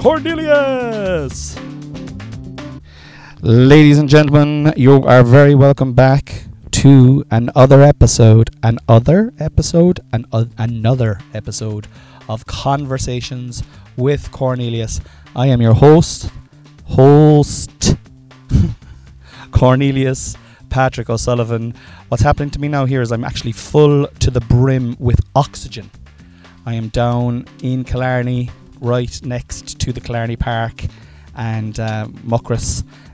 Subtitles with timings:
[0.00, 1.60] Cornelius.
[3.42, 10.46] Ladies and gentlemen, you are very welcome back to another episode, another episode, and uh,
[10.56, 11.86] another episode
[12.30, 13.62] of Conversations
[13.98, 15.02] with Cornelius.
[15.36, 16.30] I am your host,
[16.86, 17.94] host
[19.50, 20.34] Cornelius
[20.70, 21.74] Patrick O'Sullivan.
[22.08, 25.90] What's happening to me now here is I'm actually full to the brim with oxygen.
[26.64, 28.48] I am down in Killarney
[28.80, 30.84] right next to the Killarney Park
[31.36, 32.08] and uh.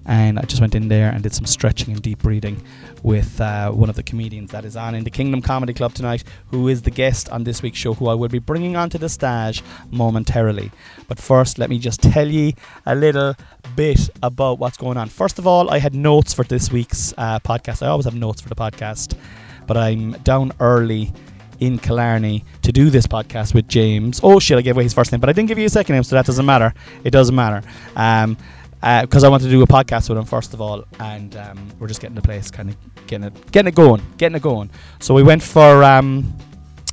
[0.08, 2.62] And I just went in there and did some stretching and deep breathing
[3.02, 6.22] with uh, one of the comedians that is on in the Kingdom Comedy Club tonight,
[6.52, 9.08] who is the guest on this week's show, who I will be bringing onto the
[9.08, 10.70] stage momentarily.
[11.08, 12.52] But first, let me just tell you
[12.86, 13.34] a little
[13.74, 15.08] bit about what's going on.
[15.08, 17.82] First of all, I had notes for this week's uh, podcast.
[17.82, 19.16] I always have notes for the podcast,
[19.66, 21.12] but I'm down early
[21.60, 24.20] in Killarney to do this podcast with James.
[24.22, 25.94] Oh shit, I gave away his first name, but I didn't give you a second
[25.94, 26.72] name, so that doesn't matter.
[27.04, 27.62] It doesn't matter.
[27.94, 28.36] Um,
[28.80, 31.68] because uh, I wanted to do a podcast with him first of all, and um,
[31.78, 34.70] we're just getting the place kind of getting it, getting it going, getting it going.
[35.00, 36.32] So we went for, um,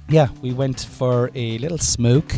[0.09, 2.33] yeah, we went for a little smoke,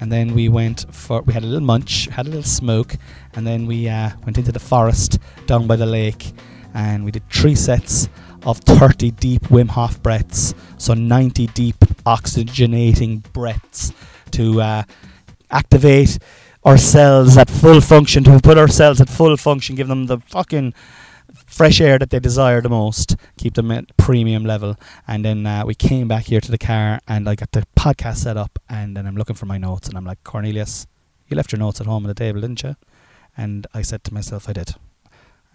[0.00, 2.96] and then we went for, we had a little munch, had a little smoke,
[3.34, 6.32] and then we uh, went into the forest down by the lake,
[6.74, 8.08] and we did three sets
[8.46, 13.92] of 30 deep Wim Hof breaths, so 90 deep oxygenating breaths
[14.30, 14.82] to uh,
[15.50, 16.18] activate
[16.64, 20.72] our cells at full function, to put ourselves at full function, give them the fucking
[21.46, 24.76] fresh air that they desire the most, keep them at premium level.
[25.08, 28.18] And then uh, we came back here to the car and I got the podcast
[28.18, 30.86] set up and then I'm looking for my notes and I'm like, Cornelius,
[31.26, 32.76] you left your notes at home on the table, didn't you?
[33.36, 34.76] And I said to myself, I did.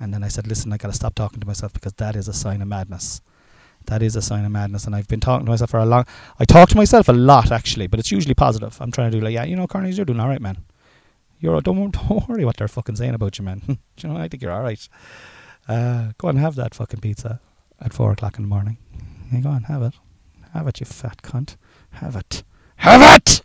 [0.01, 2.27] And then I said, listen, I got to stop talking to myself because that is
[2.27, 3.21] a sign of madness.
[3.85, 4.85] That is a sign of madness.
[4.85, 6.05] And I've been talking to myself for a long.
[6.39, 8.75] I talk to myself a lot actually, but it's usually positive.
[8.81, 10.57] I'm trying to do like, yeah, you know, Carney, you're doing all right, man.
[11.39, 13.61] You're don't don't worry what they're fucking saying about you, man.
[13.67, 14.89] you know, I think you're all right.
[15.67, 17.39] Uh, go and have that fucking pizza
[17.79, 18.77] at four o'clock in the morning.
[19.31, 19.93] Yeah, go and have it.
[20.53, 21.57] Have it, you fat cunt.
[21.91, 22.43] Have it.
[22.77, 23.41] Have it.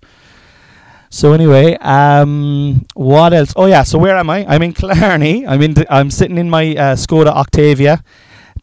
[1.16, 3.54] So anyway, um, what else?
[3.56, 4.44] Oh yeah, so where am I?
[4.46, 5.46] I'm in Killarney.
[5.46, 5.72] I'm in.
[5.72, 8.04] The, I'm sitting in my uh, Skoda Octavia.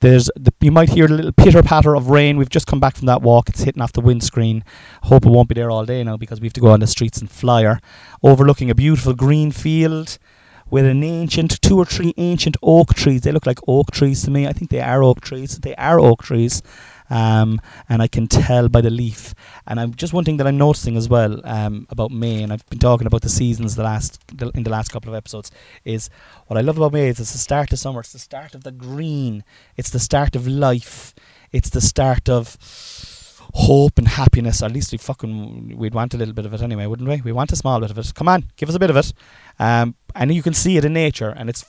[0.02, 2.38] There's the, you might hear a little pitter patter of rain.
[2.38, 3.50] We've just come back from that walk.
[3.50, 4.64] It's hitting off the windscreen.
[5.02, 6.86] Hope it won't be there all day now because we have to go on the
[6.86, 7.80] streets and flyer,
[8.22, 10.20] overlooking a beautiful green field
[10.73, 13.22] with an ancient, two or three ancient oak trees.
[13.22, 14.47] They look like oak trees to me.
[14.47, 15.59] I think they are oak trees.
[15.59, 16.63] They are oak trees
[17.13, 19.35] um, and I can tell by the leaf.
[19.67, 22.67] And I'm just one thing that I'm noticing as well um, about May, and I've
[22.69, 24.19] been talking about the seasons the last
[24.56, 25.51] in the last couple of episodes.
[25.85, 26.09] Is
[26.47, 28.00] what I love about May is it's the start of summer.
[28.00, 29.44] It's the start of the green.
[29.78, 31.13] It's the start of life.
[31.51, 32.57] It's the start of
[33.53, 34.62] hope and happiness.
[34.62, 37.22] At least we fucking we'd want a little bit of it anyway, wouldn't we?
[37.22, 38.14] We want a small bit of it.
[38.16, 39.14] Come on, give us a bit of it.
[39.59, 41.66] Um, and you can see it in nature, and it's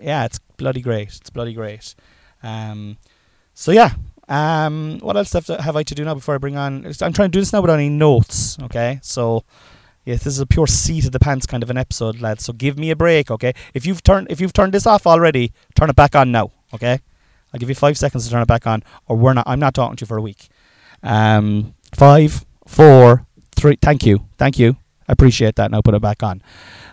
[0.00, 1.08] yeah, it's bloody great.
[1.08, 1.94] It's bloody great.
[2.42, 2.98] Um,
[3.54, 3.94] so yeah,
[4.28, 6.86] um, what else have, to, have I to do now before I bring on?
[6.86, 8.58] I'm trying to do this now without any notes.
[8.62, 9.44] Okay, so
[10.04, 12.44] yes, this is a pure seat of the pants kind of an episode, lads.
[12.44, 13.54] So give me a break, okay?
[13.72, 17.00] If you've turned if you've turned this off already, turn it back on now, okay?
[17.52, 19.46] I'll give you five seconds to turn it back on, or we're not.
[19.46, 20.48] I'm not talking to you for a week.
[21.04, 23.76] Um, five, four, three.
[23.80, 24.76] Thank you, thank you.
[25.06, 25.70] I appreciate that.
[25.70, 26.42] Now put it back on.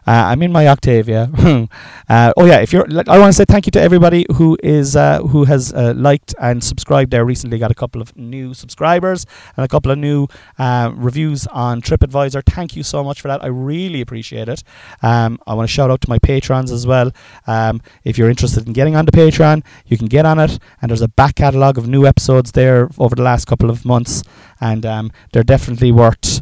[0.07, 1.29] Uh, I'm in my Octavia.
[2.09, 4.95] uh, oh yeah, if you're, I want to say thank you to everybody who is
[4.95, 7.11] uh, who has uh, liked and subscribed.
[7.11, 9.25] There recently got a couple of new subscribers
[9.55, 12.43] and a couple of new uh, reviews on TripAdvisor.
[12.45, 13.43] Thank you so much for that.
[13.43, 14.63] I really appreciate it.
[15.03, 17.11] Um, I want to shout out to my patrons as well.
[17.45, 20.89] Um, if you're interested in getting on the Patreon, you can get on it, and
[20.89, 24.23] there's a back catalogue of new episodes there over the last couple of months,
[24.59, 26.41] and um, they're definitely worth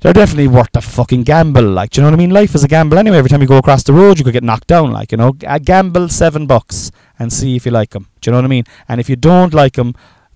[0.00, 1.62] they're definitely worth the fucking gamble.
[1.62, 2.30] Like, do you know what I mean?
[2.30, 3.18] Life is a gamble anyway.
[3.18, 4.92] Every time you go across the road, you could get knocked down.
[4.92, 8.08] Like, you know, a gamble seven bucks and see if you like them.
[8.20, 8.64] Do you know what I mean?
[8.88, 9.94] And if you don't like them,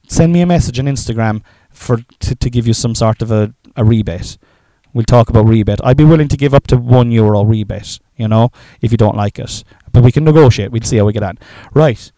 [0.09, 3.55] send me a message on Instagram for to, to give you some sort of a,
[3.77, 4.37] a rebate.
[4.93, 5.81] We'll talk about rebate.
[5.83, 7.99] I'd be willing to give up to one euro rebate.
[8.17, 8.51] You know,
[8.81, 10.71] if you don't like it, but we can negotiate.
[10.71, 11.39] We'll see how we get on.
[11.73, 12.13] Right.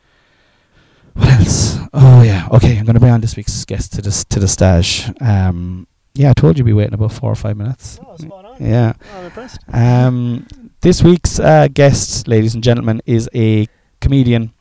[1.12, 1.78] What else?
[1.92, 2.48] Oh yeah.
[2.50, 5.08] Okay, I'm going to bring on this week's guest to this to the stage.
[5.20, 5.86] Um,
[6.16, 7.98] Yeah, I told you we'd be waiting about four or five minutes.
[8.06, 8.56] Oh, spot on.
[8.64, 8.92] Yeah.
[9.12, 9.58] Oh, I'm impressed.
[9.72, 10.46] Um,
[10.80, 13.66] this week's uh, guest, ladies and gentlemen, is a
[14.00, 14.52] comedian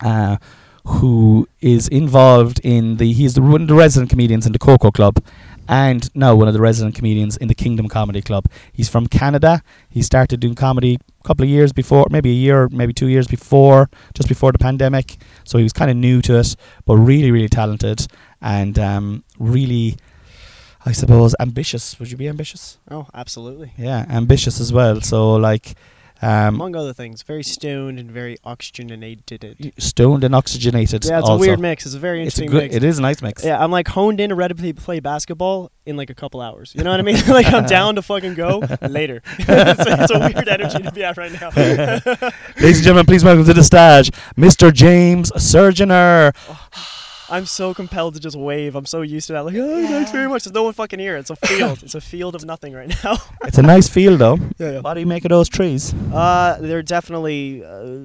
[0.00, 0.36] uh,
[0.84, 3.12] who is involved in the.
[3.12, 5.20] He's the, one of the resident comedians in the Coco Club,
[5.68, 8.46] and now one of the resident comedians in the Kingdom Comedy Club.
[8.72, 9.64] He's from Canada.
[9.88, 13.26] He started doing comedy a couple of years before, maybe a year, maybe two years
[13.26, 15.16] before, just before the pandemic.
[15.42, 16.54] So he was kind of new to it,
[16.84, 18.06] but really, really talented
[18.40, 19.96] and um, really.
[20.86, 21.98] I suppose ambitious.
[21.98, 22.78] Would you be ambitious?
[22.90, 23.72] Oh, absolutely.
[23.76, 25.00] Yeah, ambitious as well.
[25.00, 25.74] So like,
[26.20, 29.72] um, Among other things, very stoned and very oxygenated.
[29.78, 31.04] stoned and oxygenated.
[31.04, 31.36] Yeah, it's also.
[31.44, 31.86] a weird mix.
[31.86, 32.62] It's a very It's a interesting good.
[32.72, 32.74] mix.
[32.74, 33.44] It is a nice mix.
[33.44, 36.72] Yeah, I'm like honed in and ready to play basketball in like a couple hours.
[36.74, 37.24] You know what I mean?
[37.28, 38.58] like I'm down to fucking go
[38.88, 39.22] later.
[39.38, 41.50] it's, a, it's a weird energy to be at right now.
[41.54, 44.72] Ladies and gentlemen, please welcome to the stage, Mr.
[44.72, 46.34] James Surgeoner.
[47.30, 48.74] I'm so compelled to just wave.
[48.74, 49.44] I'm so used to that.
[49.44, 50.44] Like, oh, thanks very much.
[50.44, 51.16] There's no one fucking here.
[51.16, 51.82] It's a field.
[51.82, 53.16] it's a field of nothing right now.
[53.44, 54.38] It's a nice field, though.
[54.58, 54.80] yeah, yeah.
[54.80, 55.92] What do you make of those trees?
[56.12, 57.64] Uh, they're definitely.
[57.64, 57.98] Uh,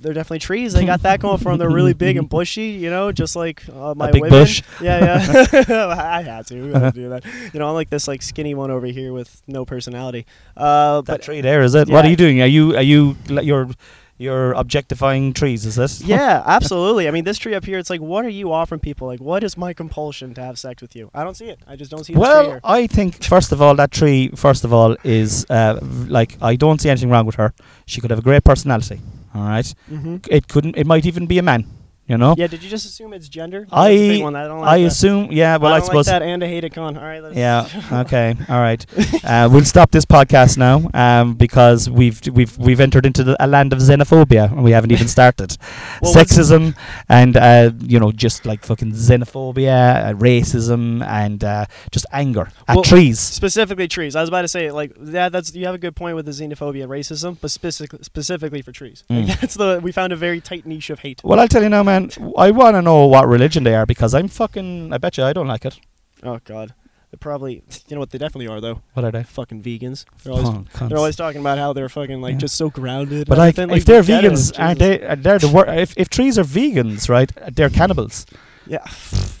[0.00, 0.74] they're definitely trees.
[0.74, 1.58] They got that going for them.
[1.58, 4.38] They're really big and bushy, you know, just like uh, my big women.
[4.40, 4.62] bush.
[4.82, 5.94] Yeah, yeah.
[5.98, 6.72] I had to.
[6.72, 7.24] Had to do that.
[7.54, 10.26] You know, I'm like this like skinny one over here with no personality.
[10.58, 11.88] Uh, That but tree there is it?
[11.88, 12.42] What are you doing?
[12.42, 13.70] Are you are you like, you're
[14.18, 15.66] you're objectifying trees?
[15.66, 16.00] Is this?
[16.14, 17.08] yeah, absolutely.
[17.08, 19.06] I mean, this tree up here, it's like, what are you offering people?
[19.08, 21.10] Like, what is my compulsion to have sex with you?
[21.14, 21.58] I don't see it.
[21.66, 22.60] I just don't see Well, here.
[22.64, 25.78] I think first of all that tree, first of all, is uh,
[26.08, 27.52] like I don't see anything wrong with her.
[27.86, 29.00] She could have a great personality.
[29.34, 30.76] All right, hmm it couldn't.
[30.76, 31.66] It might even be a man.
[32.06, 32.34] You know.
[32.36, 33.66] Yeah, did you just assume it's gender?
[33.72, 34.36] I- a big one.
[34.36, 35.32] I don't like I assume.
[35.32, 35.56] Yeah.
[35.56, 36.06] Well, I I, suppose.
[36.06, 36.98] like that and I hate it con.
[36.98, 37.66] All right, let's Yeah.
[38.04, 38.34] Okay.
[38.48, 38.84] All right.
[39.24, 43.46] Uh, we'll stop this podcast now um, because we've we've we've entered into the, a
[43.46, 45.56] land of xenophobia and we haven't even started.
[46.02, 46.76] Well, Sexism
[47.08, 52.74] and uh, you know just like fucking xenophobia, uh, racism, and uh, just anger at
[52.76, 53.18] Well, trees.
[53.18, 54.14] Specifically trees.
[54.14, 56.32] I was about to say like yeah, that's you have a good point with the
[56.32, 59.04] xenophobia and racism, but specific, specifically for trees.
[59.08, 59.40] Like, Mm.
[59.40, 61.22] that's the we found a very tight niche of hate.
[61.24, 61.93] Well, I'll tell you now, man.
[62.36, 64.92] I want to know what religion they are because I'm fucking.
[64.92, 65.78] I bet you I don't like it.
[66.22, 66.74] Oh god.
[67.10, 68.82] They're probably you know what they definitely are though.
[68.94, 69.22] What are they?
[69.22, 70.04] Fucking vegans.
[70.24, 72.38] They're always Punk they're always talking about how they're fucking like Yeah.
[72.38, 73.28] just so grounded.
[73.28, 74.98] But like, if they're vegans, aren't they?
[75.18, 77.30] They're the wor- if if trees are vegans, right?
[77.54, 78.26] They're cannibals.
[78.66, 78.84] Yeah,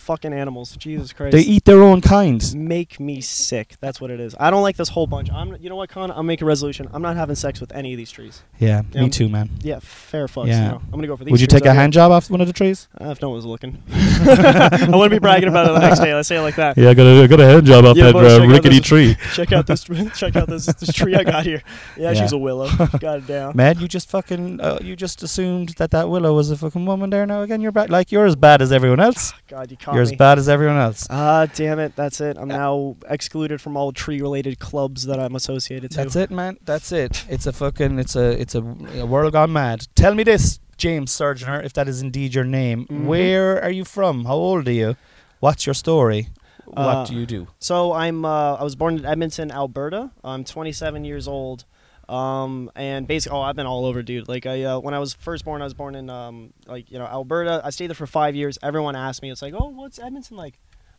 [0.04, 0.76] fucking animals.
[0.76, 1.32] Jesus Christ.
[1.32, 2.42] They eat their own kind.
[2.54, 3.74] make me sick.
[3.80, 4.34] That's what it is.
[4.38, 5.30] I don't like this whole bunch.
[5.32, 6.10] I'm you know what, Con?
[6.10, 6.88] I'll make a resolution.
[6.92, 8.42] I'm not having sex with any of these trees.
[8.58, 9.50] Yeah, Yeah, me I'm- too, man.
[9.62, 10.46] Yeah, fair fucks.
[10.48, 10.62] Yeah.
[10.64, 10.82] You know.
[10.86, 11.32] I'm gonna go for these.
[11.32, 12.88] Would you take a hand job off one of the trees?
[13.00, 13.82] Uh, if no one was looking.
[13.92, 16.14] I wouldn't be bragging about it the next day.
[16.14, 16.76] Let's say it like that.
[16.76, 18.86] Yeah, I got a, I got a hand job off Yeah, that uh, rickety this-
[18.86, 19.16] tree.
[19.34, 19.84] Check out this.
[20.16, 21.62] check out this this tree I got here.
[21.96, 22.22] Yeah, Yeah.
[22.22, 22.68] she's a willow.
[22.98, 23.56] got it down.
[23.56, 27.10] Man, you just fucking, uh, you just assumed that that willow was a fucking woman
[27.10, 27.60] there now again.
[27.60, 27.90] You're bad.
[27.90, 29.32] Like, you're as bad as everyone else.
[29.48, 31.06] God, you You're as bad as everyone else.
[31.10, 31.94] Ah, damn it.
[31.96, 32.36] That's it.
[32.38, 32.56] I'm Yeah.
[32.58, 35.96] now excluded from all tree-related clubs that I'm associated to.
[35.98, 36.56] That's it, man.
[36.64, 37.24] That's it.
[37.28, 38.62] It's a fucking, it's a, it's a,
[38.98, 39.86] a world gone mad.
[39.94, 42.86] Tell me this, James Surgeoner, if that is indeed your name.
[42.90, 43.04] Mhm.
[43.06, 44.24] Where are you from?
[44.24, 44.96] How old are you?
[45.40, 46.28] What's your story?
[46.66, 47.46] What Uh, do you do?
[47.58, 50.10] So I'm uh, I was born in Edmonton, Alberta.
[50.24, 51.64] I'm 27 years old.
[52.08, 54.28] Um, and basically, oh, I've been all over, dude.
[54.28, 56.98] Like I, uh, when I was first born, I was born in um, like you
[56.98, 57.60] know Alberta.
[57.64, 58.58] I stayed there for five years.
[58.62, 60.58] Everyone asked me, it's like, oh, what's Edmonton like?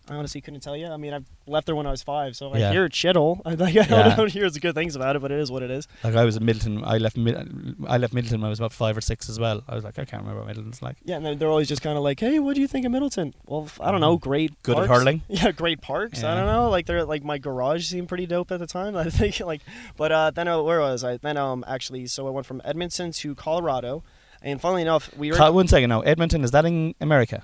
[0.10, 0.88] I honestly couldn't tell you.
[0.88, 2.72] I mean, I've left there when I was five, so I Yeah.
[2.72, 3.42] hear it's shittle.
[3.46, 4.16] I, like, I Yeah.
[4.16, 5.88] don't hear the good things about it, but it is what it is.
[6.04, 6.84] Like I was in Middleton.
[6.84, 7.18] I left.
[7.18, 9.64] Mid- I left Middleton when I was about five or six as well.
[9.68, 10.98] I was like, I can't remember what Middleton's like.
[11.04, 12.92] Yeah, and they're, they're always just kind of like, hey, what do you think of
[12.92, 13.34] Middleton?
[13.48, 14.52] Well, f- I don't know, great.
[14.52, 14.56] Mm.
[14.64, 15.00] Good at parks.
[15.00, 15.22] hurling?
[15.30, 16.24] Yeah, great parks.
[16.24, 16.70] I don't know.
[16.70, 18.96] Like they're like my garage seemed pretty dope at the time.
[18.96, 19.62] I think like,
[19.98, 21.18] but uh, then uh, where was I?
[21.18, 24.04] Then um actually, so I went from Edmonton to Colorado,
[24.42, 26.02] and funnily enough, we were one second now.
[26.02, 27.44] Edmonton is that in America,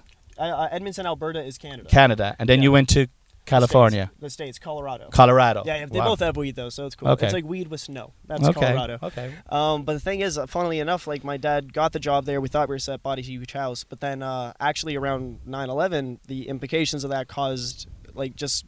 [0.49, 1.89] uh, Edmonton, Alberta is Canada.
[1.89, 2.63] Canada, and then Yeah.
[2.63, 3.07] you went to
[3.45, 4.21] California, States.
[4.21, 5.09] the states, Colorado.
[5.11, 5.63] Colorado.
[5.65, 6.09] yeah, yeah, they Wow.
[6.09, 7.09] both have weed though, so it's cool.
[7.09, 7.25] Okay.
[7.25, 8.13] It's like weed with snow.
[8.27, 8.59] That's okay.
[8.67, 8.99] Colorado.
[9.01, 9.33] Okay.
[9.49, 12.39] Um, but the thing is, uh, funnily enough, like my dad got the job there.
[12.39, 16.19] We thought we were set, bought a huge house, but then uh, actually around 9/11,
[16.27, 18.65] the implications of that caused like just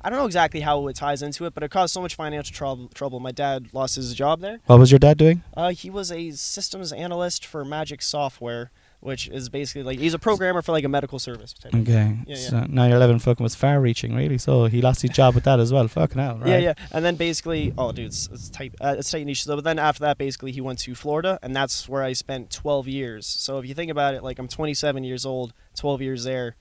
[0.00, 2.54] I don't know exactly how it ties into it, but it caused so much financial
[2.54, 2.88] trouble.
[2.94, 3.20] Trouble.
[3.20, 4.60] My dad lost his job there.
[4.64, 5.42] What was your dad doing?
[5.54, 8.70] Uh, he was a systems analyst for Magic Software,
[9.04, 11.52] which is basically like he's a programmer for like a medical service.
[11.52, 11.74] Type.
[11.74, 12.16] Okay.
[12.26, 14.38] Yeah, So 9/11 fucking was far-reaching, really.
[14.38, 15.86] So he lost his job with that as well.
[15.88, 16.48] Fucking hell, right?
[16.48, 18.74] Yeah, yeah, and then basically, oh, dude, it's, it's tight.
[18.80, 19.44] Uh, it's tight niche.
[19.44, 22.50] So, but then after that, basically, he went to Florida, and that's where I spent
[22.50, 23.26] 12 years.
[23.26, 26.56] So, if you think about it, like I'm 27 years old, 12 years there.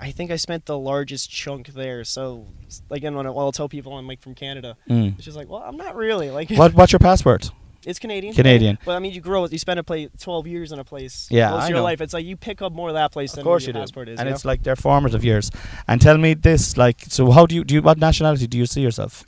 [0.00, 2.04] I think I spent the largest chunk there.
[2.04, 2.46] So,
[2.90, 5.14] again, when I, well, I'll tell people I'm like from Canada, Mm.
[5.16, 6.48] it's just like, well, I'm not really like.
[6.50, 7.50] what What's your password?
[7.84, 8.34] It's Canadian.
[8.34, 8.78] Canadian.
[8.84, 9.46] But I mean, you grow.
[9.46, 11.28] You spend a place 12 years in a place.
[11.30, 11.84] Yeah, most I of your know.
[11.84, 12.00] life.
[12.00, 13.78] It's like you pick up more of that place Of than course your you do.
[13.80, 14.20] passport is.
[14.20, 14.48] and you it's know?
[14.50, 15.50] like their formative years.
[15.88, 17.74] And tell me this, like, so how do you do?
[17.74, 19.24] You, what nationality do you see yourself?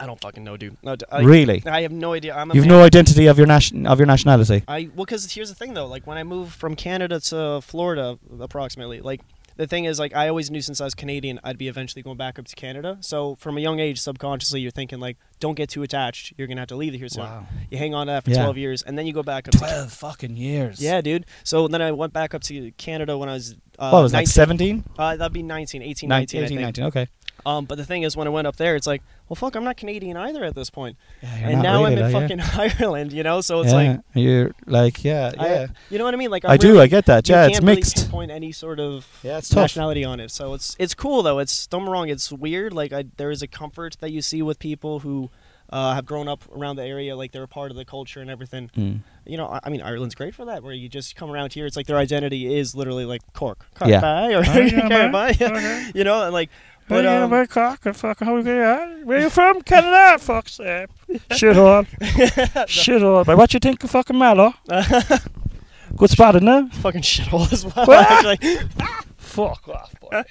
[0.00, 0.76] I don't fucking know, dude.
[0.82, 2.34] No, I, really, I have no idea.
[2.34, 2.78] I'm a you've man.
[2.78, 4.64] no identity of your nation of your nationality.
[4.66, 5.86] I well, because here's the thing though.
[5.86, 9.20] Like when I moved from Canada to Florida, approximately, like
[9.56, 12.16] the thing is, like I always knew since I was Canadian, I'd be eventually going
[12.16, 12.98] back up to Canada.
[13.00, 16.32] So from a young age, subconsciously, you're thinking like, don't get too attached.
[16.36, 17.28] You're gonna have to leave here soon.
[17.70, 18.42] You hang on to that for Yeah.
[18.42, 19.52] 12 years, and then you go back up.
[19.52, 20.80] to Twelve fucking years.
[20.80, 21.26] Yeah, dude.
[21.44, 23.54] So then I went back up to Canada when I was.
[23.78, 24.18] Uh, what was that?
[24.18, 24.84] 19 Seventeen.
[24.98, 26.60] Uh, that'd be 19, 18, 19, 19, I 18, think.
[26.60, 27.08] 19, Okay.
[27.46, 29.64] Um, but the thing is, when I went up there, it's like, well, fuck, I'm
[29.64, 30.96] not Canadian either at this point.
[31.22, 32.40] Yeah, and now really, I'm in fucking
[32.80, 33.40] Ireland, you know.
[33.40, 35.66] So it's yeah, like, you're like, yeah, I- yeah.
[35.90, 36.30] you know what I mean?
[36.30, 36.80] Like I I'm do.
[36.80, 37.28] I get that.
[37.28, 37.96] Yeah, it's really mixed.
[37.96, 39.62] pinpoint any sort of Yeah, it's tough.
[39.64, 40.30] nationality on it.
[40.30, 41.38] So it's it's cool though.
[41.38, 42.08] It's don't wrong.
[42.08, 42.72] It's weird.
[42.72, 45.30] Like I, there is a comfort that you see with people who
[45.70, 48.30] uh, have grown up around the area, like they're a part of the culture and
[48.30, 48.70] everything.
[48.76, 49.00] Mm.
[49.26, 50.62] You know, I, I mean, Ireland's great for that.
[50.62, 53.90] Where you just come around here, it's like their identity is literally like Cork, Cork
[53.90, 54.00] Yeah.
[54.02, 55.32] bye, or Oh, yeah, bye.
[55.32, 55.90] bye.
[55.94, 56.50] you know, and like,
[56.88, 58.20] but um, cock and fuck.
[58.20, 59.62] How Where you from?
[59.62, 60.18] Canada.
[60.18, 60.88] Fuck sake.
[61.30, 61.86] Shithole.
[62.66, 63.24] Shithole.
[63.26, 64.54] But what you think of fucking Mallow?
[65.96, 66.72] Good spot, isn't it?
[66.74, 67.90] fucking shithole as well.
[67.92, 68.58] Actually,
[69.16, 70.22] Fuck off, boy.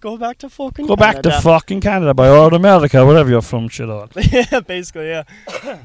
[0.00, 1.40] go back to fucking Go back to Canada.
[1.42, 4.10] fucking Canada, boy, or America, wherever you're from, Shit shithole.
[4.52, 5.24] yeah, basically, yeah.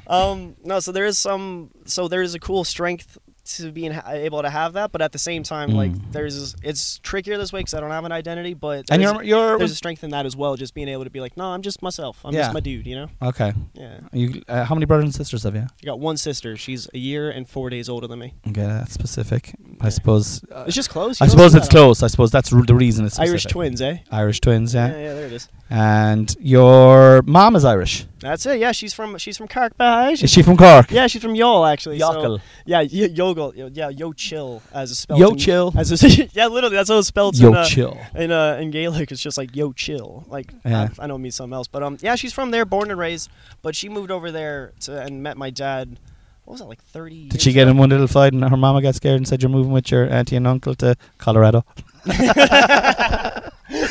[0.07, 3.17] um, no, so there is some, so there is a cool strength
[3.57, 6.11] to being ha- able to have that, but at the same time, like Mm.
[6.11, 9.23] there's, it's trickier this way because I don't have an identity, but And there's, you're
[9.23, 11.45] you're there's a strength in that as well, just being able to be like, no,
[11.45, 12.41] I'm just myself, I'm Yeah.
[12.43, 13.07] just my dude, you know?
[13.21, 13.53] okay.
[13.73, 13.99] Yeah.
[14.13, 15.61] You uh, how many brothers and sisters have you?
[15.61, 16.57] I got one sister.
[16.57, 18.33] She's a year and four days older than me.
[18.49, 19.53] Okay, that's specific.
[19.81, 20.43] I suppose.
[20.51, 21.21] Uh, It's just close.
[21.21, 22.03] I you suppose it's close.
[22.03, 23.31] I suppose that's r- the reason it's specific.
[23.31, 23.97] Irish twins, eh?
[24.11, 24.87] Irish twins, yeah.
[24.87, 25.47] yeah, yeah, there it is.
[25.69, 28.05] And your mom is Irish.
[28.19, 28.59] That's it.
[28.59, 30.13] Yeah, she's from she's from Cork, Bay.
[30.13, 30.89] Is she from Cork?
[30.91, 32.00] Yeah, she's from Youghal actually.
[32.00, 33.53] so- yeah, y- Yogel.
[33.75, 35.19] Yeah, Yo Chill as a spell.
[35.19, 35.71] Yo chill.
[35.77, 37.97] As a, yeah, literally, that's how it's spelled Yo in, uh, chill.
[38.15, 39.12] in uh, in Gaelic.
[39.12, 40.25] It's just like Yo Chill.
[40.29, 40.89] Like Yeah.
[41.00, 43.00] I, I know it means something else, but um, yeah, she's from there, born and
[43.00, 43.29] raised.
[43.62, 46.00] But she moved over there to and met my dad.
[46.45, 47.27] What was that like thirty?
[47.27, 49.50] Did she get in one little fight and her mama got scared and said you're
[49.50, 51.65] moving with your auntie and uncle to Colorado?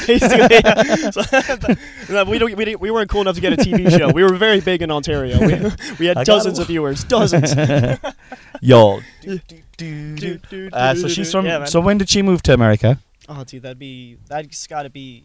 [0.06, 1.12] Basically.
[1.12, 1.22] So,
[2.12, 2.54] no, we don't.
[2.56, 4.10] We, didn't, we weren't cool enough to get a TV show.
[4.12, 5.38] We were very big in Ontario.
[5.40, 7.54] We, we had I dozens of viewers, dozens.
[8.60, 9.00] Yo.
[10.72, 11.44] Uh, so she's from.
[11.44, 12.98] Yeah, so when did she move to America?
[13.28, 15.24] Oh, dude, that'd be that's got to be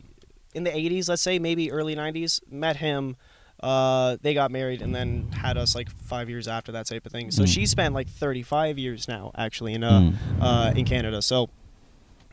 [0.53, 2.41] in the '80s, let's say, maybe early '90s.
[2.51, 3.15] Met him.
[3.63, 7.11] Uh, they got married and then had us like five years after that type of
[7.11, 7.29] thing.
[7.31, 7.47] So Mm.
[7.47, 10.15] she spent like 35 years now, actually, in uh, Mm.
[10.41, 11.21] uh, in Canada.
[11.21, 11.50] So.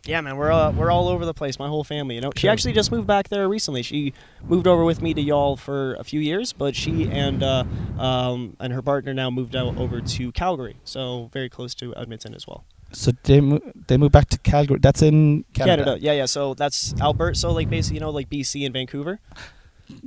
[0.08, 1.58] Yeah, man, we're uh, we're all over the place.
[1.58, 2.30] My whole family, you know.
[2.34, 3.82] She actually just moved back there recently.
[3.82, 7.64] She moved over with me to Youghal for a few years, but she and uh,
[7.98, 12.34] um, and her partner now moved out over to Calgary, so very close to Edmonton
[12.34, 12.64] as well.
[12.92, 14.78] So they mo- they moved back to Calgary.
[14.80, 15.84] That's in Canada.
[15.84, 16.02] Canada.
[16.02, 16.24] Yeah, yeah.
[16.24, 17.38] So that's Alberta.
[17.38, 19.20] So like basically, you know, like BC and Vancouver.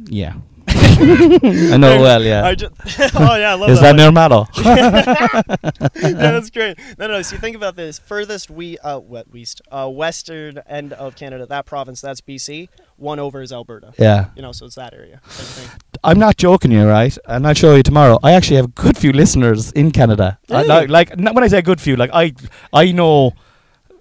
[0.06, 0.36] Yeah.
[0.68, 2.22] I know well.
[2.24, 2.46] Yeah.
[2.46, 2.74] I just,
[3.16, 3.96] oh yeah, I love Is that that.
[3.96, 4.48] near Mallow?
[4.64, 6.78] yeah, that's great.
[6.98, 7.22] No, no.
[7.22, 11.66] So you think about this: furthest we, uh, west, uh, western end of Canada, that
[11.66, 12.70] province, that's BC.
[12.98, 13.94] One over is Alberta.
[13.98, 14.30] yeah.
[14.36, 15.20] You know, so it's that area.
[15.24, 15.70] type of thing.
[16.04, 17.18] I'm not joking you, right?
[17.26, 18.20] And I'll show you tomorrow.
[18.22, 20.38] I actually have a good few listeners in Canada.
[20.50, 22.34] I, like, like when I say a good few, like I,
[22.74, 23.34] I know,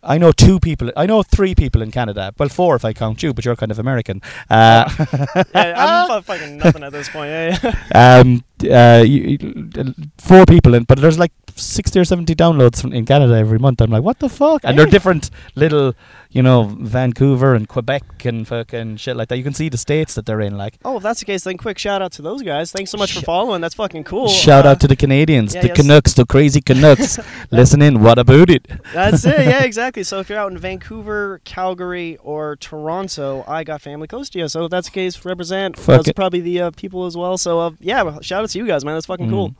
[0.02, 0.90] I know two people.
[0.96, 2.32] I know three people in Canada.
[2.38, 4.22] Well, four if I count you, but you're kind of American.
[4.48, 4.88] Uh,
[5.54, 5.74] Yeah,
[6.10, 7.30] I'm fucking nothing at this point.
[7.30, 8.18] Yeah, yeah.
[8.20, 12.92] um, uh, you, you- four people in, but there's like sixty or seventy downloads from,
[12.92, 13.80] in Canada every month.
[13.80, 14.62] I'm like, what the fuck?
[14.64, 15.94] And they're different little,
[16.32, 19.36] you know, Vancouver and Quebec and fucking shit like that.
[19.36, 20.56] You can see the states that they're in.
[20.56, 22.70] Like, Oh, if that's the case, then quick shout out to those guys.
[22.70, 23.60] Thanks so much for following.
[23.60, 24.28] That's fucking cool.
[24.28, 25.76] shout Uh, out to the Canadians, yeah, the yes.
[25.76, 27.18] Canucks, the crazy Canucks.
[27.50, 28.00] Listen in.
[28.02, 28.68] What about it?
[28.94, 29.46] That's it.
[29.46, 30.02] Yeah, exactly.
[30.04, 34.48] So if you're out in Vancouver, Calgary, or Toronto, I got family close to you.
[34.48, 35.76] So if that's the case, represent.
[35.76, 36.16] Fuck that's it.
[36.16, 37.38] probably the uh, people as well.
[37.38, 38.94] So uh, yeah, shout out to you guys, man.
[38.94, 39.50] That's fucking cool.
[39.50, 39.54] Mm.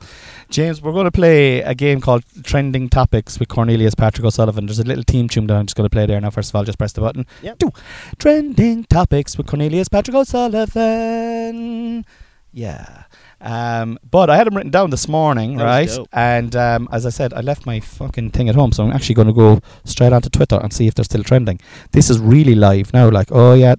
[0.51, 4.67] James, we're going to play a game called Trending Topics with Cornelius Patrick O'Sullivan.
[4.67, 6.31] There's a little team tune that I'm just going to play there now.
[6.31, 7.27] First of all, just press the button.
[7.43, 7.59] Yep.
[7.59, 7.71] Do.
[8.19, 12.05] Trending Topics with Cornelius Patrick O'Sullivan.
[12.53, 13.05] Yeah.
[13.41, 15.99] Um, but I had them written down this morning, That right?
[16.13, 19.15] And um, as I said, I left my fucking thing at home, so I'm actually
[19.15, 21.59] going to go straight onto Twitter and see if they're still trending.
[21.93, 23.09] This is really live now.
[23.09, 23.77] Like, oh yeah.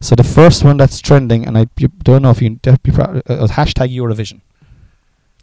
[0.00, 1.66] So the first one that's trending, and I
[2.02, 2.72] don't know if you, uh,
[3.48, 4.40] hashtag Eurovision.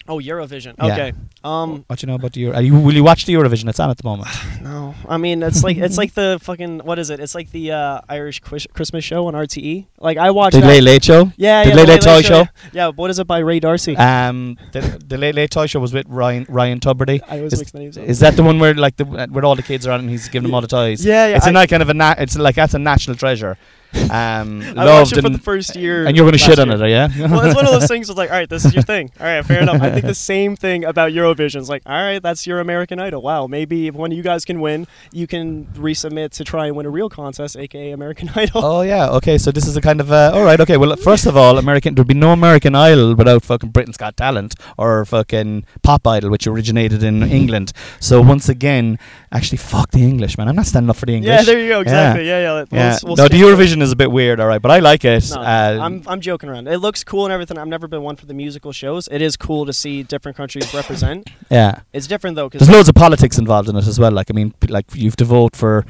[0.10, 0.74] Oh, Eurovision.
[0.80, 0.94] Yeah.
[0.94, 1.14] Okay.
[1.44, 2.56] Um, What do you know about the Euro?
[2.56, 3.70] Are you, will you watch the Eurovision?
[3.70, 4.28] It's on at the moment.
[4.62, 4.96] no.
[5.08, 7.20] I mean, it's like it's like the fucking what is it?
[7.20, 9.86] It's like the uh, Irish Christmas show on RTE.
[10.00, 10.56] Like I watched.
[10.56, 10.68] the that.
[10.68, 11.32] Late Late Show.
[11.38, 11.76] Yeah, the yeah.
[11.76, 12.40] Late the Late Toy Show.
[12.40, 12.48] Yeah.
[12.74, 12.88] yeah.
[12.90, 13.96] What is it by Ray D'Arcy?
[13.98, 17.22] Um, the, the Late Late Toy Show was with Ryan Ryan Tubridy.
[17.28, 18.06] I always is- mix the names up.
[18.06, 20.28] Is that the one where like the where all the kids are on and he's
[20.28, 21.06] giving them all the toys?
[21.06, 21.38] yeah, yeah.
[21.38, 23.58] It's I, a kind of a na- it's like that's a national treasure.
[23.94, 26.06] Um, I watched loved it for the first year.
[26.06, 27.10] and you're gonna shit on it, yeah?
[27.28, 28.10] well, it's one of those things.
[28.10, 29.12] It's like, all right, this is your thing.
[29.20, 29.82] All right, fair enough.
[29.82, 31.60] I think the same thing about Eurovision.
[31.60, 33.22] It's like, all right, that's your American Idol.
[33.22, 36.76] Wow, maybe if one of you guys can win, you can resubmit to try and
[36.76, 38.64] win a real contest, aka American Idol.
[38.64, 39.38] Oh yeah, okay.
[39.38, 40.60] So this is a kind of uh, all right.
[40.60, 44.16] Okay, well, first of all, American there'd be no American Idol without fucking Britain's Got
[44.18, 47.74] Talent or fucking Pop Idol, which originated in England.
[48.00, 49.00] So once again,
[49.32, 50.48] actually, fuck the English, man.
[50.48, 51.30] I'm not standing up for the English.
[51.30, 51.82] yeah, there you go.
[51.82, 52.28] Exactly.
[52.28, 52.54] Yeah, yeah.
[52.54, 52.98] We'll, Yeah.
[53.04, 53.40] we'll no, the stick
[53.80, 55.30] Eurovision is a bit weird, all right, but I like it.
[55.34, 56.68] No, uh, I'm I'm joking around.
[56.68, 57.58] It looks cool and everything.
[57.58, 59.08] I've never been one for the musical shows.
[59.12, 61.30] It is cool to see different countries represent.
[61.50, 61.82] yeah.
[61.94, 64.12] It's different though because There's loads of politics involved in it as well.
[64.12, 65.86] Like I mean, like you have to vote for,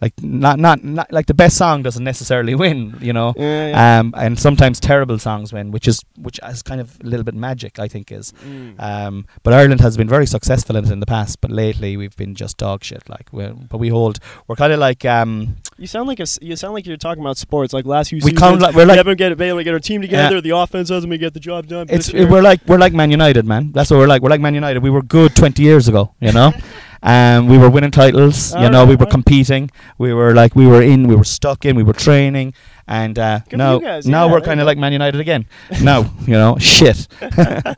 [0.00, 3.34] like not not not like the best song doesn't necessarily win, you know.
[3.36, 4.00] yeah, yeah.
[4.00, 7.34] Um, and sometimes terrible songs win, which is which is kind of a little bit
[7.34, 8.32] magic, I think, is.
[8.44, 8.80] Mm.
[8.80, 12.16] Um, but Ireland has been very successful in it in the past, but lately we've
[12.16, 13.08] been just dog shit.
[13.08, 16.56] Like, we but we hold, we're kind of like, um, You sound like a you
[16.56, 17.72] sound like you're talking about sports.
[17.72, 19.80] Like last few we seasons, like we're we like, haven't get able to get our
[19.80, 20.40] team together.
[20.40, 21.86] The offense doesn't we get the job done.
[21.90, 22.28] it's year.
[22.28, 23.72] we're like we're like Man United, man.
[23.72, 24.22] That's what we're like.
[24.22, 24.82] We're like Man United.
[24.82, 26.52] We were good 20 years ago, you know.
[27.02, 28.84] Um, we were winning titles, you know.
[28.84, 29.70] We were competing.
[29.96, 31.08] We were like, we were in.
[31.08, 31.74] We were stuck in.
[31.74, 32.52] We were training,
[32.86, 35.46] and uh, Good now, guys, now yeah, we're kind of like Man United again.
[35.82, 37.08] now, you know, shit.
[37.20, 37.76] but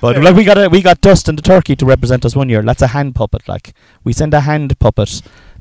[0.00, 0.22] Fair.
[0.22, 2.62] like we got a, we got Dustin the turkey to represent us one year.
[2.62, 3.46] That's a hand puppet.
[3.46, 3.74] Like
[4.04, 5.20] we send a hand puppet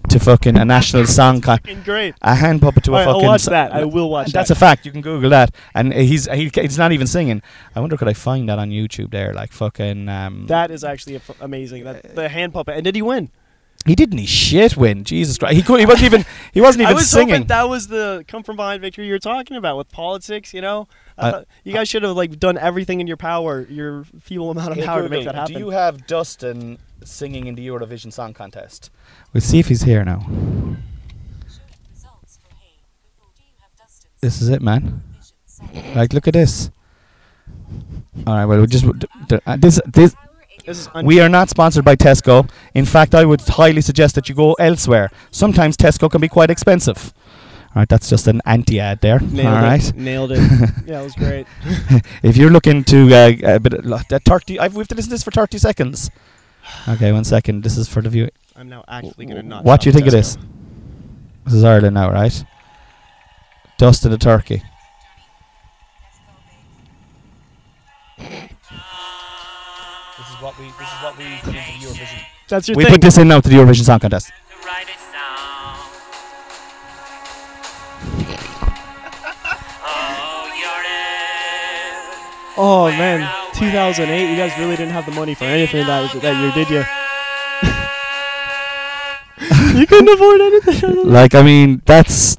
[0.10, 2.16] to fucking a national song con- Fucking great.
[2.22, 3.28] a hand puppet to a All right, I'll fucking.
[3.28, 3.72] watch so- that.
[3.74, 4.58] I will watch That's that.
[4.58, 4.86] a fact.
[4.86, 7.42] You can Google that, and he's he, he's not even singing.
[7.76, 9.34] I wonder could I find that on YouTube there?
[9.34, 10.10] Like fucking.
[10.10, 11.84] Um, That is actually f- amazing.
[11.84, 12.76] That the hand puppet.
[12.76, 13.30] And did he win?
[13.86, 14.18] He didn't.
[14.20, 15.04] He shit win.
[15.04, 15.56] Jesus Christ.
[15.56, 15.80] He could.
[15.80, 16.26] He wasn't even.
[16.54, 17.30] He wasn't I even was singing.
[17.30, 20.54] hoping that was the come from behind victory you were talking about with politics.
[20.54, 24.52] You know, Uh, you guys should have like done everything in your power, your feeble
[24.52, 25.54] amount of Hey, power to make that happen.
[25.54, 28.90] Do you have Dustin singing in the Eurovision Song Contest?
[29.34, 30.26] We'll see if he's here now.
[34.22, 35.02] This is it, man.
[35.96, 36.70] Like, look at this.
[38.28, 38.46] All right.
[38.46, 40.16] Well, we just d- d- uh, this this.
[40.66, 42.50] This is un- We are not sponsored by Tesco.
[42.74, 45.10] In fact, I would highly suggest that you go elsewhere.
[45.32, 47.14] Sometimes Tesco can be quite expensive.
[47.74, 49.20] All right, that's just an anti-ad there.
[49.20, 49.96] nailed All it.
[49.96, 50.40] Nailed it.
[50.86, 51.48] yeah, it was great.
[52.24, 55.10] If you're looking to uh, a bit of, that 30, I've, we have to listen
[55.10, 56.10] to this for 30 seconds.
[56.88, 57.64] Okay, one second.
[57.64, 58.30] This is for the view.
[58.56, 59.64] I'm now actually gonna not.
[59.64, 60.20] What do you think it Tesco.
[60.20, 60.38] is?
[61.46, 62.44] This is Ireland now, right?
[63.78, 64.62] Dustin the turkey.
[68.18, 68.30] This
[70.30, 70.66] is what we.
[70.78, 72.26] This is what we put into the Eurovision.
[72.48, 72.94] That's your We thing.
[72.94, 74.32] put this in now to the Eurovision Song Contest.
[74.66, 75.78] write it down.
[82.58, 84.32] oh, oh man, 2008.
[84.32, 86.84] You guys really didn't have the money for anything that that year, did you?
[89.80, 91.08] you couldn't afford anything.
[91.08, 92.38] Like, I mean, that's.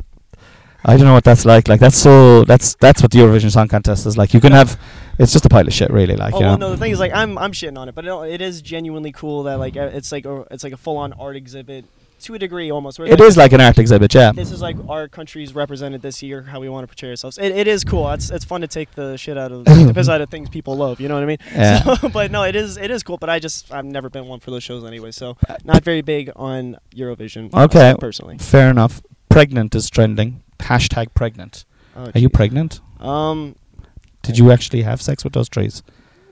[0.85, 1.69] I don't know what that's like.
[1.69, 2.45] Like, that's so.
[2.45, 4.35] That's that's what the Eurovision Song Contest is like.
[4.35, 4.79] You can have.
[5.19, 6.17] It's just a pile of shit, really.
[6.17, 6.49] Like, Oh you know.
[6.51, 6.71] well, no.
[6.71, 9.45] The thing is, like, I'm I'm shitting on it, but it, it is genuinely cool
[9.45, 11.85] that like it's like a, it's like a full on art exhibit
[12.23, 12.99] to a degree almost.
[12.99, 14.31] where, It is like an art exhibit, yeah.
[14.33, 17.37] This is like our country's represented this year, how we want to portray ourselves.
[17.37, 18.09] It, it is cool.
[18.11, 20.77] It's it's fun to take the shit out of the piss out of things people
[20.77, 21.01] love.
[21.01, 21.39] You know what I mean?
[21.53, 21.83] Yeah.
[22.01, 23.19] So, but no, it is it is cool.
[23.19, 26.31] But I just I've never been one for those shows anyway, so not very big
[26.35, 27.53] on Eurovision.
[27.53, 27.95] Okay.
[27.99, 28.39] personally.
[28.39, 29.03] Fair enough.
[29.29, 30.43] Pregnant is trending.
[30.63, 31.65] Hashtag pregnant.
[31.97, 32.81] Oh, Are you pregnant?
[33.01, 33.57] Um.
[34.23, 35.83] Did you actually have sex with those trees?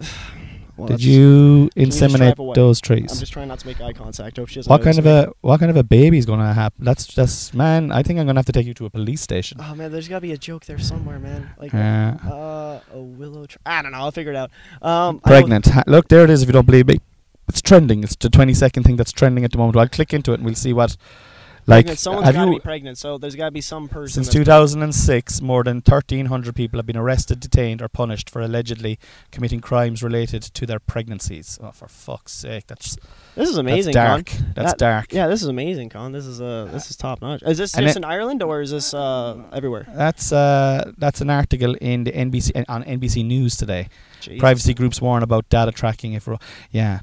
[0.76, 2.54] well, Did you inseminate away?
[2.54, 3.10] those trees?
[3.12, 4.36] I'm just trying not to make eye contact.
[4.36, 6.84] Hope she What kind of a what kind of a baby's gonna happen?
[6.84, 7.90] That's just man.
[7.90, 9.58] I think I'm gonna have to take you to a police station.
[9.60, 11.50] Oh man, there's gotta be a joke there somewhere, man.
[11.58, 11.74] Like.
[11.74, 13.60] Uh, Uh, a willow tree.
[13.66, 13.98] I don't know.
[13.98, 14.50] I'll figure it out.
[14.82, 15.66] Um, pregnant.
[15.66, 16.42] Ha- Look, there it is.
[16.42, 17.00] If you don't believe me,
[17.48, 18.04] it's trending.
[18.04, 19.76] It's the 20 second thing that's trending at the moment.
[19.76, 20.96] I'll click into it and we'll see what.
[21.66, 21.98] Like, pregnant.
[21.98, 24.24] someone's have got to you be pregnant, so there's got to be some person.
[24.24, 28.98] since that's 2006, more than 1,300 people have been arrested, detained, or punished for allegedly
[29.30, 31.58] committing crimes related to their pregnancies.
[31.62, 32.96] Oh, for fuck's sake, that's
[33.36, 34.40] This is amazing, That's Con.
[34.44, 34.54] dark.
[34.54, 35.12] That's That- dark.
[35.12, 36.12] Yeah, this is amazing, Con.
[36.12, 37.42] This is uh, this is top notch.
[37.42, 39.86] Is this And just it- in Ireland or is this uh everywhere?
[39.94, 43.88] That's uh, that's an article in the NBC on NBC News today.
[44.20, 44.38] Jeez.
[44.38, 46.12] Privacy groups warn about data tracking.
[46.14, 46.38] If ro-
[46.70, 47.00] yeah,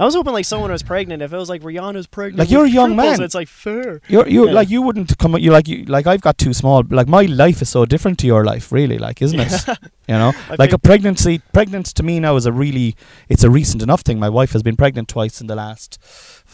[0.00, 1.22] I was hoping like someone was pregnant.
[1.22, 3.24] If it was like Rihanna's pregnant, Like, you're a young triples, man.
[3.26, 4.00] It's like fair.
[4.08, 4.52] You're you Yeah.
[4.54, 7.60] like you wouldn't come you like you like I've got two small like my life
[7.60, 9.52] is so different to your life really like isn't it
[10.10, 12.88] you know I like a pregnancy pregnancy to me now is a really
[13.32, 15.90] it's a recent enough thing my wife has been pregnant twice in the last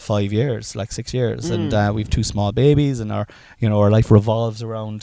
[0.09, 1.89] five years like six years and Mm.
[1.89, 3.25] uh, we've two small babies and our
[3.61, 4.99] you know our life revolves around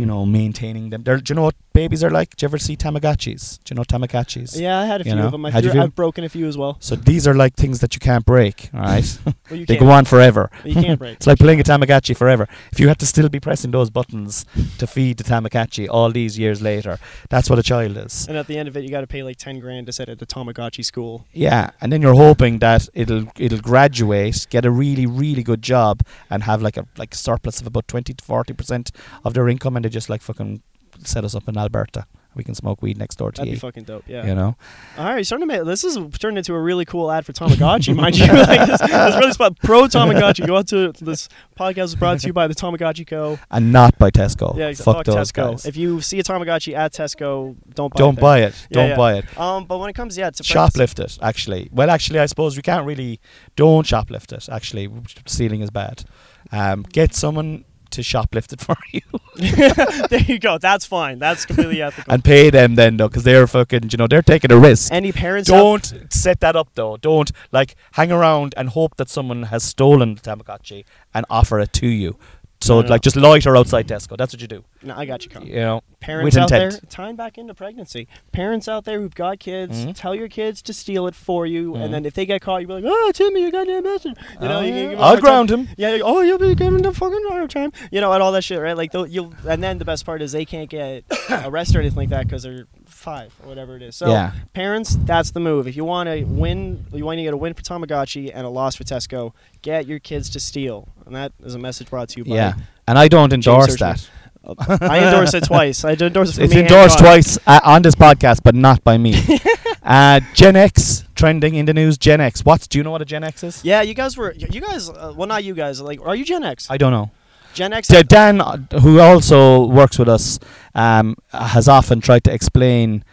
[0.00, 2.58] you know maintaining them They're, do you know what babies are like do you ever
[2.66, 5.26] see tamagotchis do you know tamagotchis Yeah, I had a You few know?
[5.26, 5.44] of them.
[5.46, 5.82] I you few?
[5.82, 6.74] I've broken a few as well.
[6.80, 9.08] so these are like things that you can't break all right
[9.50, 11.14] Well, they go on forever You can't break.
[11.18, 12.44] It's like playing a Tamagotchi forever.
[12.72, 14.44] If you had to still be pressing those buttons
[14.80, 16.94] to feed the Tamagotchi all these years later,
[17.32, 17.94] that's what a child
[18.28, 20.08] and at the end of it, you got to pay like ten grand to sit
[20.08, 21.26] at the Tamagotchi school.
[21.32, 26.02] Yeah, and then you're hoping that it'll it'll graduate, get a really really good job,
[26.30, 28.90] and have like a like surplus of about twenty to forty percent
[29.24, 30.62] of their income, and they just like fucking
[31.04, 32.06] set us up in Alberta.
[32.38, 33.60] We can smoke weed next door to That'd be you.
[33.60, 34.04] fucking dope.
[34.06, 34.26] Yeah.
[34.26, 34.56] You know,
[34.96, 37.94] All right, starting to make this is turned into a really cool ad for Tamagotchi,
[37.94, 38.26] mind you.
[38.32, 40.46] like this, this really spot pro Tamagotchi.
[40.46, 43.38] Go out to this podcast is brought to you by the Tamagotchi Co.
[43.50, 44.56] and not by Tesco.
[44.56, 45.50] Yeah, exa- fuck, fuck those Tesco.
[45.50, 45.66] guys.
[45.66, 48.20] If you see a Tamagotchi at Tesco, don't buy Don't it.
[48.20, 48.66] buy it.
[48.70, 48.96] Yeah, Don't yeah.
[48.96, 49.38] buy it.
[49.38, 52.62] Um, but when it comes, yeah, to shoplift it actually well actually i suppose we
[52.62, 53.18] can't really
[53.56, 54.88] don't shoplift it actually
[55.26, 56.04] stealing is bad
[56.52, 57.64] um, get someone
[57.98, 59.02] to shoplift it for you
[60.10, 60.58] there you go.
[60.58, 61.20] That's fine.
[61.20, 62.12] That's completely ethical.
[62.12, 65.12] and pay them then though because they're fucking you know they're taking a risk Any
[65.12, 65.48] parents?
[65.48, 70.16] don't set that up though don't like hang around and hope that someone has stolen
[70.16, 70.84] the tamagotchi
[71.14, 72.16] and offer it to you
[72.60, 75.24] so No, no, like just loiter outside tesco that's what you do No, I got
[75.24, 75.30] you.
[75.30, 75.46] Con.
[75.46, 76.72] you know Parents with out intent.
[76.72, 78.06] there, tying back into pregnancy.
[78.30, 79.94] Parents out there who've got kids, Mhm.
[79.96, 81.84] tell your kids to steal it for you, Mhm.
[81.84, 84.48] and then if they get caught, you be like, "Oh, Timmy, you goddamn bastard!" You
[84.48, 84.74] know, Oh, you yeah.
[84.74, 85.24] can give 'em a i'll hard time.
[85.24, 87.72] ground him Yeah, like, oh, you'll be giving the fucking hard time.
[87.90, 88.76] You know, and all that shit, right?
[88.76, 91.02] Like, they'll- you'll, and then the best part is they can't get
[91.44, 93.96] arrested or anything like that because they're five or whatever it is.
[93.96, 95.66] So, yeah parents, that's the move.
[95.68, 98.48] If you want to win, you want to get a win for Tamagotchi and a
[98.50, 99.32] loss for Tesco.
[99.62, 102.34] Get your kids to steal, and that is a message brought to you by.
[102.36, 102.54] yeah
[102.86, 104.08] and i don't endorse that
[104.46, 105.84] I endorse it twice.
[105.84, 108.96] I endorse it for it's me endorsed twice uh, on this podcast, but not by
[108.96, 109.14] me.
[109.82, 111.98] uh, Gen X trending in the news.
[111.98, 112.44] Gen X.
[112.44, 113.62] What do you know what a Gen X is?
[113.62, 114.32] Yeah, you guys were.
[114.32, 114.88] You guys.
[114.88, 115.82] Uh, well, not you guys.
[115.82, 116.70] Like, are you Gen X?
[116.70, 117.10] I don't know.
[117.52, 117.88] Gen X.
[117.88, 120.38] Dan, uh, who also works with us,
[120.74, 123.04] um, has often tried to explain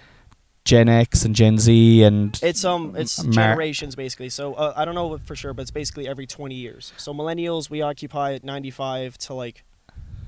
[0.65, 4.29] Gen X and Gen Z and It's um, it's Mar- generations basically.
[4.29, 6.91] So uh, I don't know for sure, but it's basically every 20 years.
[6.97, 9.63] So millennials, we occupy at 95 to like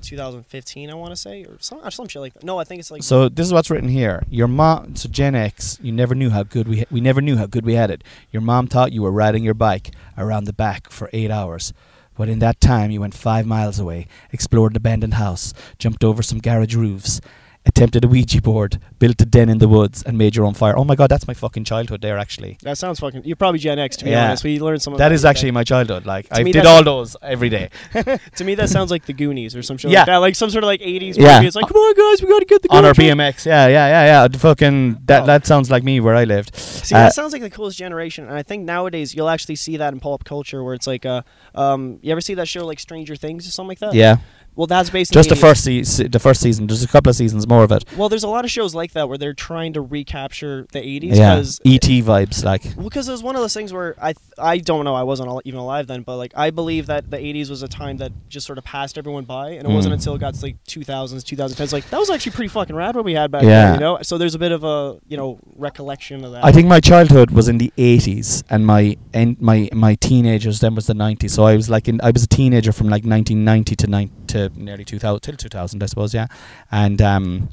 [0.02, 2.44] 2015, I want to say, or some, or some shit like that.
[2.44, 3.02] No, I think it's like.
[3.02, 4.24] So this is what's written here.
[4.30, 7.48] Your mom, so Gen X, you never knew how good we we never knew how
[7.48, 8.04] good we had it.
[8.32, 11.74] Your mom taught you were riding your bike around the back for eight hours,
[12.16, 16.22] but in that time you went five miles away, explored an abandoned house, jumped over
[16.22, 17.20] some garage roofs,
[17.68, 20.76] attempted a Ouija board, built a den in the woods, and made your own fire.
[20.78, 22.18] Oh my god, that's my fucking childhood there.
[22.18, 23.24] Actually, that sounds fucking.
[23.26, 24.26] You're probably Gen X to be Yeah.
[24.28, 24.44] honest.
[24.44, 24.94] We learned some.
[24.94, 26.06] of that is actually my childhood.
[26.06, 27.70] Like I did all those every day.
[28.38, 30.00] To me, that sounds like the Goonies or some shit Yeah.
[30.00, 30.18] like that.
[30.18, 31.36] Like some sort of like 80s Yeah.
[31.36, 31.48] movie.
[31.48, 33.88] It's like, come on, guys, we got to get the On our BMX, yeah, yeah,
[33.88, 34.28] yeah, yeah.
[34.38, 35.26] Fucking that Oh.
[35.26, 36.56] that sounds like me where I lived.
[36.56, 39.78] See, Uh, that sounds like the coolest generation, and I think nowadays you'll actually see
[39.78, 41.22] that in pop culture, where it's like, uh,
[41.56, 43.94] um, you ever see that show like Stranger Things or something like that?
[43.94, 44.18] Yeah,
[44.58, 46.68] Well, that's based just the first se- the first season.
[46.68, 47.86] There's a couple of seasons more of it.
[47.96, 51.16] Well, there's a lot of shows like that where they're trying to recapture the 80s
[51.16, 51.38] Yeah,
[51.74, 54.84] ET vibes, like because it was one of those things where I th- I don't
[54.84, 57.62] know I wasn't al- even alive then, but like I believe that the 80s was
[57.64, 59.98] a time that just sort of passed everyone by, and it wasn't Mm.
[60.00, 63.06] until it got to like 2000s, 2010s, like that was actually pretty fucking rad what
[63.06, 63.50] we had back Yeah.
[63.66, 64.00] then, you know.
[64.02, 66.44] So there's a bit of a you know recollection of that.
[66.44, 70.74] I think my childhood was in the 80s, and my and my my teenagers then
[70.76, 71.32] was the 90s.
[71.32, 74.52] So I was like in I was a teenager from like 1990 to nine to
[74.56, 76.14] nearly 2000 till 2000, I suppose.
[76.14, 76.28] Yeah,
[76.72, 77.50] and um,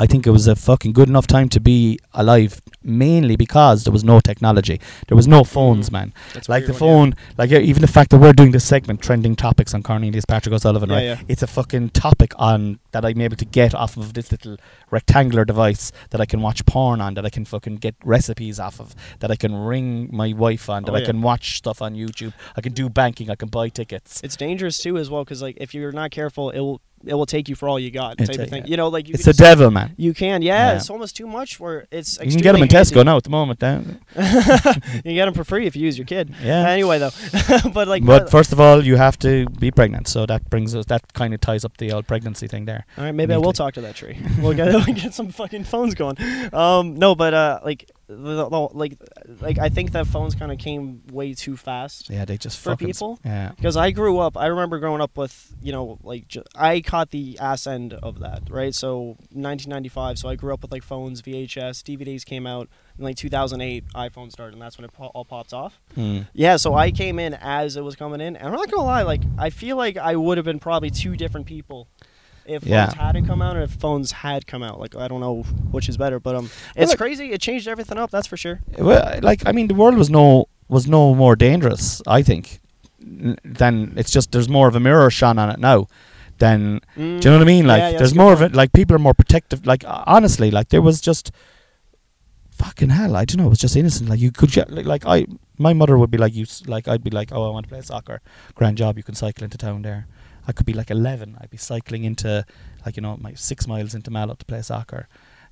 [0.00, 3.92] I think it was a fucking good enough time to be alive, mainly because there
[3.92, 4.80] was no technology.
[5.08, 5.92] There was no phones, Mm.
[5.92, 6.12] man.
[6.34, 9.34] That's Like the phone, like yeah, even the fact that we're doing this segment, trending
[9.34, 11.04] topics on Cornelius Patrick O'Sullivan, Yeah, right?
[11.04, 11.18] yeah.
[11.26, 14.56] It's a fucking topic on that I'm able to get off of this little
[14.90, 18.80] rectangular device that I can watch porn on, that I can fucking get recipes off
[18.80, 21.06] of, that I can ring my wife on, that Oh, I yeah.
[21.06, 24.20] can watch stuff on YouTube, I can do banking, I can buy tickets.
[24.22, 27.26] It's dangerous too as well because like if you're not careful, it will it will
[27.26, 28.66] take you for all you got type of thing.
[28.66, 29.94] You know, like you It's a devil, man.
[29.96, 30.76] You can, yeah, Yeah.
[30.76, 31.60] It's almost too much.
[31.60, 33.60] Where it's You can get them in Tesco now at the moment.
[33.60, 34.00] Then.
[34.16, 36.34] you can get them for free if you use your kid.
[36.42, 36.68] Yeah.
[36.68, 37.10] Anyway, though,
[37.72, 40.86] but like, but first of all, you have to be pregnant, so that brings us.
[40.86, 42.84] That kind of ties up the old pregnancy thing there.
[42.96, 44.18] All right, maybe I will talk to that tree.
[44.40, 46.16] We'll get we'll get some fucking phones going.
[46.52, 48.14] Um, no, but uh, like, the,
[48.48, 48.96] the- like,
[49.40, 52.08] like I think that phones kind of came way too fast.
[52.08, 53.18] Yeah, they just For people?
[53.24, 53.52] Yeah.
[53.56, 57.10] Because I grew up, I remember growing up with, you know, like ju- I caught
[57.10, 58.74] the ass end of that, right?
[58.74, 63.16] So 1995, so I grew up with like phones, VHS, DVDs came out in like
[63.16, 63.84] 2008.
[63.94, 65.78] iPhone started, and that's when it po- all popped off.
[65.94, 66.20] Hmm.
[66.32, 69.02] Yeah, so I came in as it was coming in, and I'm not gonna lie,
[69.02, 71.88] like I feel like I would have been probably two different people
[72.48, 72.86] if Yeah.
[72.86, 74.80] phones hadn't come out and if phones had come out.
[74.80, 77.32] Like I don't know which is better, but um, Well, it's like- crazy.
[77.32, 78.10] It changed everything up.
[78.10, 78.60] That's for sure.
[78.78, 82.02] Well, like I mean, the world was no was no more dangerous.
[82.06, 82.60] I think
[83.00, 85.86] than it's just there's more of a mirror shone on it now.
[86.38, 87.66] Than do you know what I mean?
[87.66, 88.54] Like Yeah, yeah, there's more of it.
[88.54, 89.66] Like people are more protective.
[89.66, 91.32] Like uh, honestly, like there was just
[92.50, 93.16] fucking hell.
[93.16, 93.46] I don't know.
[93.46, 94.08] It was just innocent.
[94.08, 95.26] Like you could like, like I
[95.58, 96.46] my mother would be like you.
[96.66, 98.20] Like I'd be like, oh, I want to play soccer.
[98.54, 98.96] Grand job.
[98.96, 100.06] You can cycle into town there.
[100.48, 101.36] I could be like 11.
[101.40, 102.44] I'd be cycling into
[102.84, 105.06] like you know my six miles into Mallow to play soccer.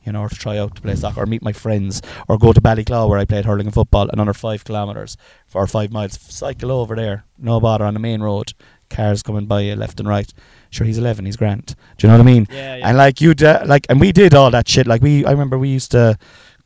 [0.05, 0.99] You know, or to try out to play mm.
[0.99, 4.09] soccer, or meet my friends, or go to Ballyclough where I played hurling and football,
[4.09, 5.17] another five kilometres
[5.53, 6.17] or five miles.
[6.21, 8.53] Cycle over there, no bother on the main road.
[8.89, 10.33] Cars coming by you left and right.
[10.71, 11.75] Sure, he's 11, he's grand.
[11.99, 12.47] Do you know what I mean?
[12.51, 12.89] Yeah, yeah.
[12.89, 14.87] And like you, d- like, and we did all that shit.
[14.87, 16.17] Like we, I remember we used to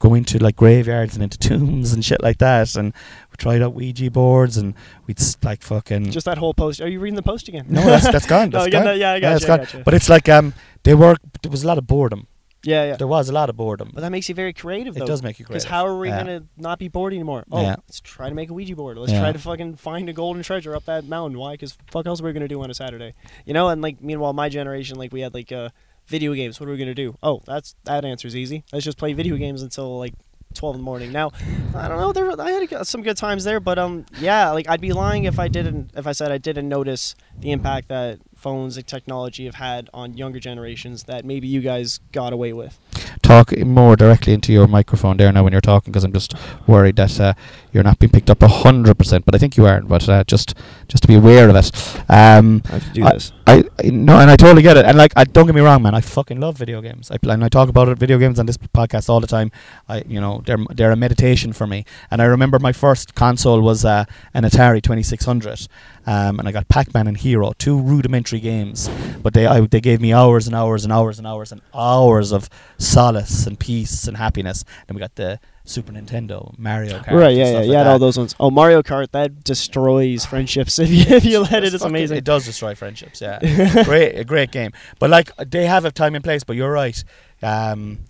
[0.00, 2.92] go into like graveyards and into tombs and shit like that, and
[3.40, 4.74] tried out Ouija boards, and
[5.08, 6.12] we'd like fucking.
[6.12, 6.80] Just that whole post.
[6.80, 7.66] Are you reading the post again?
[7.68, 8.50] no, that's that's gone.
[8.54, 8.98] No, That's get gone.
[9.00, 9.64] yeah, I got it's you, I gone.
[9.66, 9.82] got you.
[9.84, 11.16] But it's like um, they were.
[11.42, 12.26] There was a lot of boredom.
[12.62, 12.96] yeah, yeah.
[12.96, 13.90] There was a lot of boredom.
[13.94, 15.04] But that makes you very creative, though.
[15.04, 15.62] It does make you creative.
[15.64, 16.18] Because how are we Yeah.
[16.22, 17.44] gonna not be bored anymore?
[17.50, 17.76] Oh, Yeah.
[17.88, 18.98] let's try to make a Ouija board.
[18.98, 19.20] Let's Yeah.
[19.20, 21.38] try to fucking find a golden treasure up that mountain.
[21.38, 21.52] Why?
[21.54, 23.14] Because fuck else are we gonna do on a Saturday?
[23.46, 23.68] You know.
[23.70, 25.70] And like, meanwhile, my generation, like, we had like uh,
[26.06, 26.60] video games.
[26.60, 27.16] What are we gonna do?
[27.22, 28.64] Oh, that's that answer's easy.
[28.74, 30.12] Let's just play video games until like.
[30.54, 31.12] 12 in the morning.
[31.12, 31.30] Now,
[31.74, 32.12] I don't know.
[32.12, 34.50] There, I had some good times there, but um, yeah.
[34.50, 37.88] Like, I'd be lying if I didn't, if I said I didn't notice the impact
[37.88, 42.52] that phones and technology have had on younger generations that maybe you guys got away
[42.54, 42.78] with.
[43.22, 46.34] talk more directly into your microphone there now when you're talking because I'm just
[46.66, 47.34] worried that uh,
[47.72, 49.24] you're not being picked up a hundred percent.
[49.26, 49.80] But I think you are.
[49.82, 50.54] But uh, just
[50.88, 51.70] just to be aware of it.
[52.08, 53.32] Um, I have to do I- this.
[53.50, 54.84] I, I no, and I totally get it.
[54.84, 55.94] And like, I don't get me wrong, man.
[55.94, 57.10] I fucking love video games.
[57.10, 59.50] I play, and I talk about it, video games on this podcast all the time.
[59.88, 61.84] I, you know, they're they're a meditation for me.
[62.10, 65.66] And I remember my first console was uh, an Atari Twenty Six Hundred,
[66.06, 68.88] um, and I got Pac Man and Hero, two rudimentary games,
[69.22, 72.30] but they I, they gave me hours and hours and hours and hours and hours
[72.30, 74.64] of solace and peace and happiness.
[74.86, 77.86] And we got the Super Nintendo, Mario Kart, Right, yeah, yeah, like that.
[77.86, 78.34] all those ones.
[78.40, 81.74] Oh, Mario Kart, that destroys friendships if you, if you let it.
[81.74, 82.16] It's amazing.
[82.16, 83.20] It does destroy friendships.
[83.20, 83.38] Yeah,
[83.84, 84.72] great, a great game.
[84.98, 86.42] But like they have a time and place.
[86.44, 87.02] But you're right.
[87.42, 88.00] Um,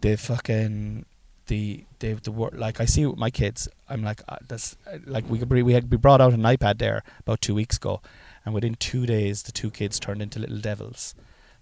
[0.00, 1.06] the fucking
[1.46, 3.68] the the the wor- like I see with my kids.
[3.88, 6.42] I'm like uh, that's uh, like we could br- we had we brought out an
[6.42, 8.02] iPad there about two weeks ago,
[8.44, 11.14] and within two days the two kids turned into little devils.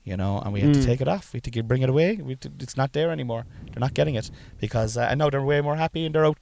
[0.05, 0.81] You know, and we had Mm.
[0.81, 1.33] to take it off.
[1.33, 2.17] We had to bring it away.
[2.17, 3.47] We to- it's not there anymore.
[3.73, 6.37] They're not getting it because uh, I know they're way more happy and they're out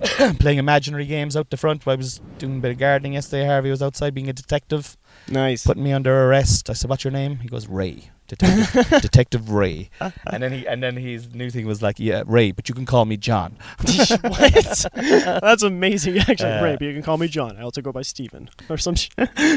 [0.40, 1.86] playing imaginary games out the front.
[1.86, 3.46] I was doing a bit of gardening yesterday.
[3.46, 4.96] Harvey was outside being a detective
[5.28, 5.64] nice.
[5.66, 6.70] putting me under arrest.
[6.70, 9.90] I said, "What's your name?" He goes, "Ray, Detective, Detective Ray."
[10.32, 12.86] And then he and then his new thing was like, "Yeah, Ray, but you can
[12.86, 13.56] call me John."
[14.22, 14.86] what?
[14.94, 16.18] That's amazing.
[16.18, 16.78] Actually, Uh, right.
[16.78, 17.56] But you can call me John.
[17.56, 18.94] I also go by Steven or some.
[18.94, 19.10] Sh-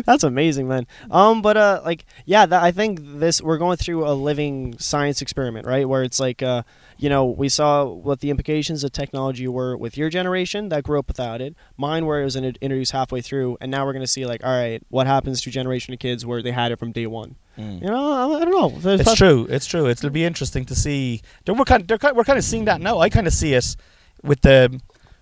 [0.06, 0.88] That's amazing, man.
[1.12, 5.22] Um, but uh, like, yeah, that, I think this we're going through a living science
[5.22, 5.88] experiment, right?
[5.88, 6.64] Where it's like, uh,
[6.98, 11.00] you know, we saw what the implications of technology were with your generation that grew
[11.00, 11.56] up without it.
[11.78, 14.82] Mine, where it was introduced halfway through, and now we're gonna see like, all right,
[14.90, 17.36] what happens to generation of kids where they had it from day one?
[17.58, 18.70] You know, I, I don't know.
[18.80, 19.48] There's It's true.
[19.50, 19.88] It's true.
[19.88, 21.22] It'll be interesting to see.
[21.46, 21.88] They're, we're kind.
[21.88, 23.00] They're, we're kind of seeing that now.
[23.00, 23.76] I kind of see it
[24.24, 24.82] with the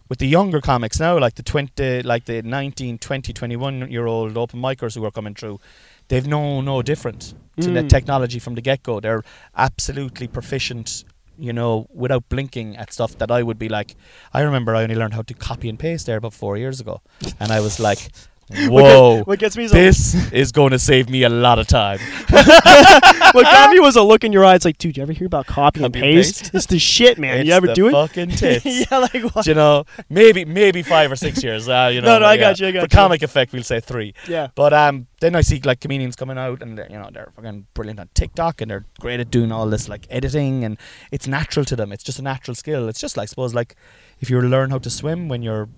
[0.10, 4.38] with the younger comics now, like the twenty, like the 19, 20, 21 year old
[4.38, 5.60] open micers who are coming through.
[6.08, 7.90] They've no no different to the Mm.
[7.90, 9.00] technology from the get go.
[9.00, 9.24] They're
[9.56, 11.04] absolutely proficient.
[11.36, 13.96] You know, without blinking at stuff that I would be like.
[14.36, 17.02] I remember I only learned how to copy and paste there about four years ago,
[17.40, 18.28] and I was like, What get-
[18.70, 22.00] "Whoa, What gets me is this is going to save me a lot of time."
[22.30, 24.56] what got me was a look in your eye.
[24.56, 26.42] It's like, dude, you ever hear about copy, and Copy and paste?
[26.44, 26.56] paste?
[26.56, 27.40] It's the shit, man.
[27.40, 27.92] It's you ever do it?
[27.92, 28.66] Fucking tits.
[28.66, 29.46] yeah, like what?
[29.48, 31.68] you know, maybe maybe five or six years.
[31.68, 32.40] Uh, you know, No, no, I yeah.
[32.40, 32.90] got you, I got For you.
[32.90, 34.14] comic effect, we'll say three.
[34.28, 34.48] Yeah.
[34.56, 37.68] But um, then I see like comedians coming out, and they're, you know they're fucking
[37.74, 40.78] brilliant on TikTok, and they're great at doing all this like editing, and
[41.12, 41.92] it's natural to them.
[41.92, 42.88] It's just a natural skill.
[42.90, 43.76] It's just like suppose like
[44.20, 45.70] if you learn how to swim when you're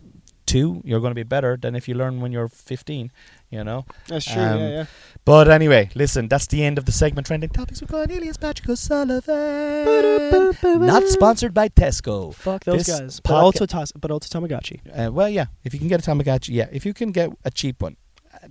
[0.46, 3.12] two, you're going to be better than if you learn when you're fifteen.
[3.50, 3.86] You know.
[4.08, 4.42] That's true.
[4.42, 4.86] Um, yeah, yeah.
[5.24, 7.28] But anyway, listen, that's the end of the segment.
[7.28, 10.56] Trending topics with Cornelius Patrick O'Sullivan.
[10.86, 12.34] Not sponsored by Tesco.
[12.34, 13.20] Fuck those this guys.
[13.20, 14.80] But podca- also, tas- but also Tamagotchi.
[14.94, 15.46] Uh, well, yeah.
[15.64, 16.68] If you can get a Tamagotchi, yeah.
[16.72, 17.96] If you can get a cheap one,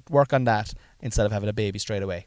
[0.09, 0.73] work on that.
[1.05, 2.27] instead of having a baby straight away.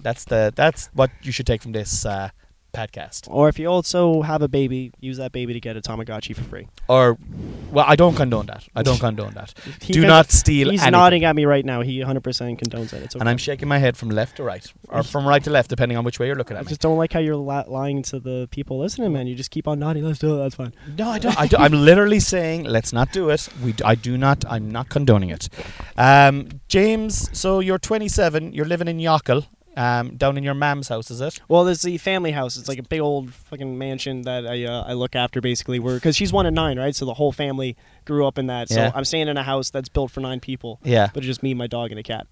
[0.00, 2.30] That's the that's what you should take from this uh,
[2.72, 3.28] podcast.
[3.30, 6.42] Or if you also have a baby, use that baby to get a Tamagotchi for
[6.42, 6.68] free.
[6.88, 7.18] Or,
[7.70, 8.66] well, I don't condone that.
[8.74, 9.54] I don't condone that.
[9.80, 10.70] Do can- not steal.
[10.70, 10.92] He's anything.
[10.92, 11.80] nodding at me right now.
[11.82, 12.22] He 100%
[12.58, 13.02] condones it.
[13.02, 13.20] It's okay.
[13.20, 15.98] And I'm shaking my head from left to right, or from right to left, depending
[15.98, 16.68] on which way you're looking I at me.
[16.68, 19.26] I just don't like how you're li- lying to the people listening, man.
[19.26, 20.04] You just keep on nodding.
[20.04, 20.38] Let's do it.
[20.38, 20.74] That's fine.
[20.98, 21.38] No, I don't.
[21.38, 23.48] I do, I'm literally saying, let's not do it.
[23.62, 24.44] We, d- I do not.
[24.48, 25.48] I'm not condoning it.
[25.96, 28.52] Um, James, so you're 27.
[28.52, 31.40] You're living in Yockle, um, down in your mam's house, is it?
[31.48, 32.56] Well, there's the family house.
[32.56, 35.78] It's like a big old fucking mansion that I uh, I look after basically.
[35.78, 36.94] Where because she's one of nine, right?
[36.94, 38.68] So the whole family grew up in that.
[38.68, 38.92] So Yeah.
[38.94, 41.08] I'm staying in a house that's built for nine people, Yeah.
[41.12, 42.26] but it's just me, my dog, and a cat.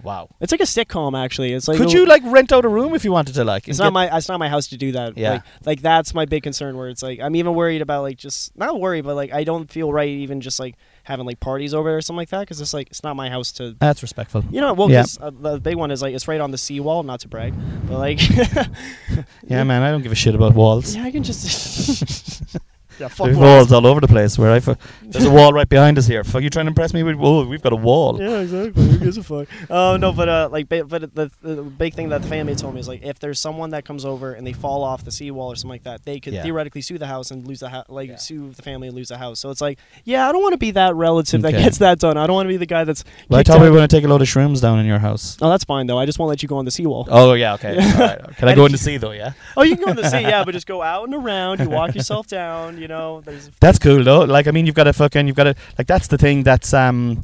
[0.00, 0.28] Wow.
[0.40, 1.52] It's like a sitcom, actually.
[1.52, 3.42] It's like Could a- you like rent out a room if you wanted to?
[3.44, 5.18] Like, It's and not get- my it's not my house to do that.
[5.18, 5.30] Yeah.
[5.32, 6.76] Like, like that's my big concern.
[6.76, 9.70] Where it's like I'm even worried about like just not worried, but like I don't
[9.70, 10.76] feel right even just like
[11.08, 13.28] having like parties over there or something like that because it's like it's not my
[13.28, 13.74] house to.
[13.80, 14.44] That's respectful.
[14.50, 15.04] You know, well, Yeah.
[15.20, 17.02] uh, the big one is like it's right on the seawall.
[17.02, 17.54] Not to brag,
[17.88, 18.20] but like
[19.48, 19.82] Yeah, man.
[19.82, 20.94] I don't give a shit about walls.
[20.94, 22.27] yeah, I can just.
[22.98, 23.70] yeah, fuck There's walls.
[23.70, 24.38] walls all over the place.
[24.38, 26.24] Where I, fu- there's a wall right behind us here.
[26.24, 27.16] Fuck you trying to impress me with?
[27.20, 28.20] Oh, we've got a wall.
[28.20, 28.82] Yeah, exactly.
[28.84, 29.48] Who gives a fuck?
[29.70, 32.74] Oh no, but uh, like, ba- but the, the big thing that the family told
[32.74, 35.52] me is like, if there's someone that comes over and they fall off the seawall
[35.52, 36.42] or something like that, they could Yeah.
[36.42, 38.16] theoretically sue the house and lose the house, like Yeah.
[38.16, 39.38] sue the family and lose the house.
[39.40, 41.62] So it's like, yeah, I don't want to be that relative that Okay.
[41.64, 42.16] gets that done.
[42.16, 43.04] I don't want to be the guy that's.
[43.28, 43.70] Well, I kicked thought we out.
[43.70, 45.36] were going to take a load of shrooms down in your house.
[45.40, 45.98] Oh, that's fine though.
[45.98, 47.06] I just won't let you go on the seawall.
[47.10, 47.70] Oh yeah, okay.
[47.78, 48.36] All right.
[48.36, 49.12] Can I And go in the you- sea though?
[49.12, 49.32] Yeah.
[49.56, 51.60] Oh, you can go in the sea, yeah, but just go out and around.
[51.60, 52.78] You walk yourself down.
[52.78, 53.50] You know, there's.
[53.60, 54.20] That's cool though.
[54.24, 56.74] Like I mean, you've got to fucking, you've got to like that's the thing that's
[56.74, 57.22] um.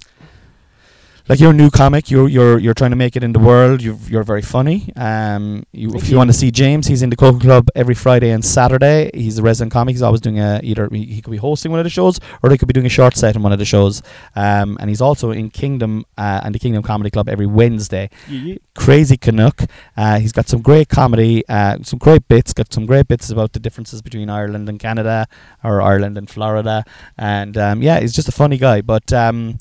[1.27, 3.81] Like you're a new comic, you're you're you're trying to make it in the world.
[3.81, 4.93] You're you're very funny.
[4.95, 6.17] Um, you, if you, you.
[6.19, 9.11] want to see James, he's in the Coco Club every Friday and Saturday.
[9.15, 9.95] He's a resident comic.
[9.95, 12.59] He's always doing a either he, could be hosting one of the shows or he
[12.59, 14.03] could be doing a short set in one of the shows.
[14.37, 18.11] Um, and he's also in Kingdom uh, and the Kingdom Comedy Club every Wednesday.
[18.29, 19.63] You, Crazy Canuck.
[19.97, 22.53] Uh, he's got some great comedy, uh, some great bits.
[22.53, 25.27] Got some great bits about the differences between Ireland and Canada,
[25.63, 26.85] or Ireland and Florida.
[27.17, 28.83] And um, yeah, he's just a funny guy.
[28.83, 29.59] But um,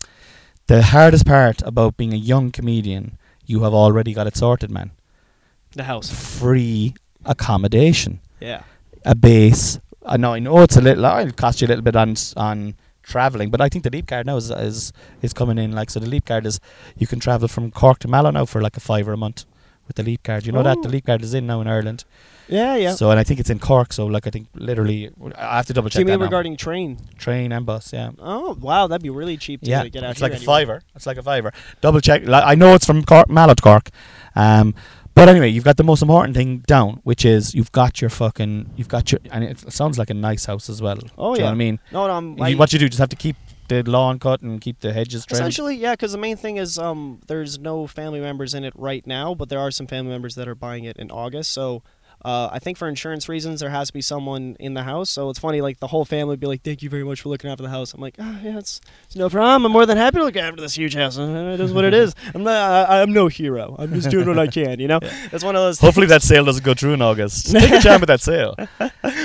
[0.67, 4.91] the hardest part about being a young comedian, you have already got it sorted, man.
[5.75, 6.09] the house.
[6.39, 6.93] Free
[7.25, 8.61] accommodation, Yeah.
[9.05, 9.79] a base.
[10.05, 11.03] I know, I know it's a little.
[11.05, 14.25] It'll cost you a little bit on on traveling, but I think the leap card
[14.27, 15.71] now is is is coming in.
[15.71, 16.59] Like so, the leap card is
[16.97, 19.45] you can travel from Cork to Mallow now for like a fiver a month
[19.87, 20.45] with the leap card.
[20.45, 20.91] You know that the Oh.
[20.91, 22.05] leap card is in now in Ireland.
[22.49, 22.93] Yeah, yeah.
[22.93, 23.93] So and I think it's in Cork.
[23.93, 26.25] So like I think literally, I have to double so you check mean that now.
[26.25, 26.97] regarding train?
[27.17, 27.93] train and bus.
[27.93, 28.11] Yeah.
[28.19, 30.45] Oh wow, that'd be really cheap to Yeah, get out it's here like a anyway.
[30.45, 30.81] fiver.
[30.95, 31.53] It's like a fiver.
[31.81, 32.25] Double check.
[32.27, 33.89] Like, I know it's from Cork, Mallow to Cork,
[34.35, 34.75] um,
[35.15, 38.71] but anyway, you've got the most important thing down, which is you've got your fucking,
[38.75, 40.97] you've got your, and it sounds like a nice house as well.
[41.17, 41.45] Oh Do you know yeah.
[41.45, 41.79] what I mean?
[41.93, 43.35] No, no, I'm, You- what you do, just have to keep
[43.67, 45.41] the lawn cut and keep the hedges trimmed.
[45.41, 49.05] Essentially, yeah, because the main thing is um, there's no family members in it right
[49.05, 51.51] now, but there are some family members that are buying it in August.
[51.51, 51.83] So
[52.25, 55.09] uh, I think for insurance reasons, there has to be someone in the house.
[55.09, 57.29] So it's funny, like the whole family would be like, "Thank you very much for
[57.29, 59.65] looking after the house." I'm like, "Ah, yeah, it's, it's no problem.
[59.65, 61.17] I'm more than happy to look after this huge house.
[61.17, 62.15] Uh, It is what it is.
[62.35, 62.89] I'm not.
[62.89, 63.75] I, I'm no hero.
[63.77, 64.79] I'm just doing what I can.
[64.79, 64.99] You know,
[65.31, 65.79] it's one of those.
[65.79, 67.51] Hopefully that sale doesn't go through in August.
[67.51, 68.55] Take a chance with that sale.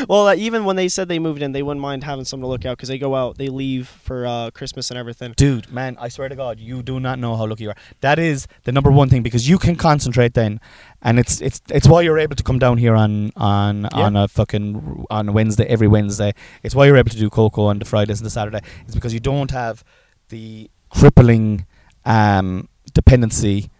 [0.08, 2.50] well, uh, even when they said they moved in, they wouldn't mind having someone to
[2.50, 5.34] look out because they go out, they leave for uh, Christmas and everything.
[5.36, 7.76] Dude, man, I swear to God, you do not know how lucky you are.
[8.00, 10.60] That is the number one thing because you can concentrate then,
[11.02, 14.28] and it's it's it's why you're able to come down here on on on a
[14.28, 16.32] fucking on Wednesday every Wednesday.
[16.62, 18.60] It's why you're able to do Coco on the Fridays and the Saturday.
[18.84, 19.84] It's because you don't have
[20.28, 21.66] the crippling
[22.04, 23.70] um, dependency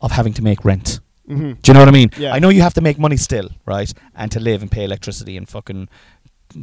[0.00, 1.00] of having to make rent.
[1.28, 1.52] Mm-hmm.
[1.54, 2.10] Do you know what I mean?
[2.16, 2.32] Yeah.
[2.32, 3.92] I know you have to make money still, right?
[4.14, 5.88] And to live and pay electricity and fucking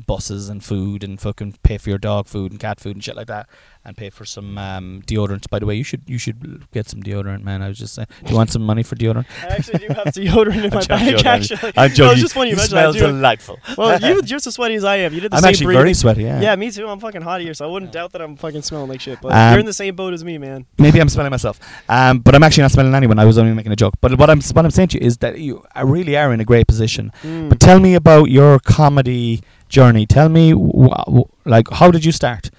[0.01, 3.15] buses and food and fucking pay for your dog food and cat food and shit
[3.15, 3.47] like that
[3.85, 5.49] and pay for some um, deodorant.
[5.49, 7.61] By the way, you should you should get some deodorant, man.
[7.61, 9.25] I was just saying, do you want some money for deodorant?
[9.43, 11.09] I actually do have deodorant in my bag.
[11.17, 12.11] joking, Actually, I'm No, joking.
[12.13, 13.59] it's just funny you, you smell delightful.
[13.77, 15.13] Well, you you're just as sweaty as I am.
[15.13, 15.81] You did the I'm same actually breathing.
[15.81, 16.23] very sweaty.
[16.23, 16.41] Yeah.
[16.41, 16.87] Yeah, me too.
[16.87, 19.19] I'm fucking hot here, so I wouldn't doubt that I'm fucking smelling like shit.
[19.21, 20.65] But Um, you're in the same boat as me, man.
[20.77, 23.19] Maybe I'm smelling myself, um, but I'm actually not smelling anyone.
[23.19, 23.95] I was only making a joke.
[24.01, 26.39] But what I'm what I'm saying to you is that you I really are in
[26.39, 27.11] a great position.
[27.21, 27.49] Mm.
[27.49, 29.41] But tell me about your comedy
[29.73, 30.05] journey.
[30.05, 30.53] Tell me,
[31.45, 32.51] like, how did you start?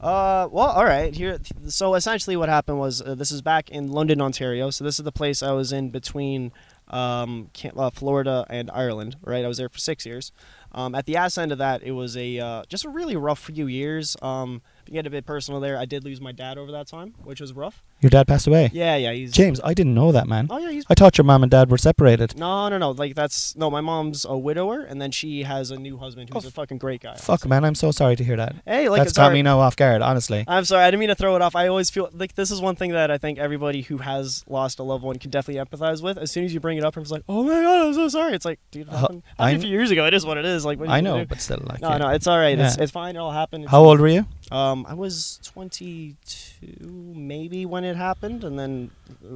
[0.00, 1.14] Uh, well, all right.
[1.14, 4.70] Here, so essentially, what happened was uh, this is back in London, Ontario.
[4.70, 6.52] So this is the place I was in between
[6.88, 9.16] um, uh, Florida and Ireland.
[9.22, 10.32] Right, I was there for six years.
[10.72, 13.40] Um, at the ass end of that, it was a uh, just a really rough
[13.40, 14.16] few years.
[14.22, 17.14] Um, to get a bit personal there, I did lose my dad over that time,
[17.24, 17.82] which was rough.
[18.00, 18.70] Your dad passed away.
[18.72, 20.48] Yeah, yeah, he's James, I didn't know that, man.
[20.50, 22.36] Oh yeah, he's I thought your mom and dad were separated.
[22.38, 22.90] no, no, no.
[22.90, 23.70] Like that's no.
[23.70, 26.78] My mom's a widower, and then she has a new husband who's Oh, a fucking
[26.78, 27.14] great guy.
[27.16, 28.54] Fuck, man, I'm so sorry to hear that.
[28.66, 30.44] Hey, like That's it's got me now off guard, honestly.
[30.46, 31.56] I'm sorry, I didn't mean to throw it off.
[31.56, 34.78] I always feel like this is one thing that I think everybody who has lost
[34.78, 36.18] a loved one can definitely empathize with.
[36.18, 38.34] As soon as you bring it up, it's like, oh my god, I'm so sorry.
[38.34, 40.06] It's like, dude, Uh, happened, happened a few years ago.
[40.06, 40.64] It is what it is.
[40.64, 41.80] Like, I know, but still, like.
[41.80, 41.98] No, yeah.
[41.98, 42.58] no, it's all right.
[42.58, 42.82] It's, Yeah.
[42.82, 43.16] it's fine.
[43.16, 43.64] It all happened.
[43.64, 44.26] It's How old were you?
[44.50, 48.90] Um, I was 22 maybe when it happened, and then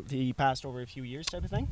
[0.09, 1.68] he passed over a few years, type of thing.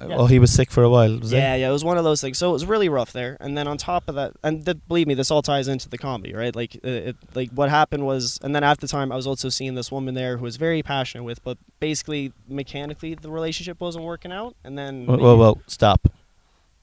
[0.00, 0.16] Yeah.
[0.16, 1.18] Oh, he was sick for a while.
[1.18, 2.38] Was yeah, yeah, it was one of those things.
[2.38, 3.36] So it was really rough there.
[3.40, 5.98] And then on top of that, and th- believe me, this all ties into the
[5.98, 6.54] comedy, right?
[6.54, 9.48] Like, uh, it, like what happened was, and then at the time, I was also
[9.48, 14.04] seeing this woman there who was very passionate with, but basically mechanically the relationship wasn't
[14.04, 14.54] working out.
[14.62, 16.06] And then Whoa, whoa, whoa, stop.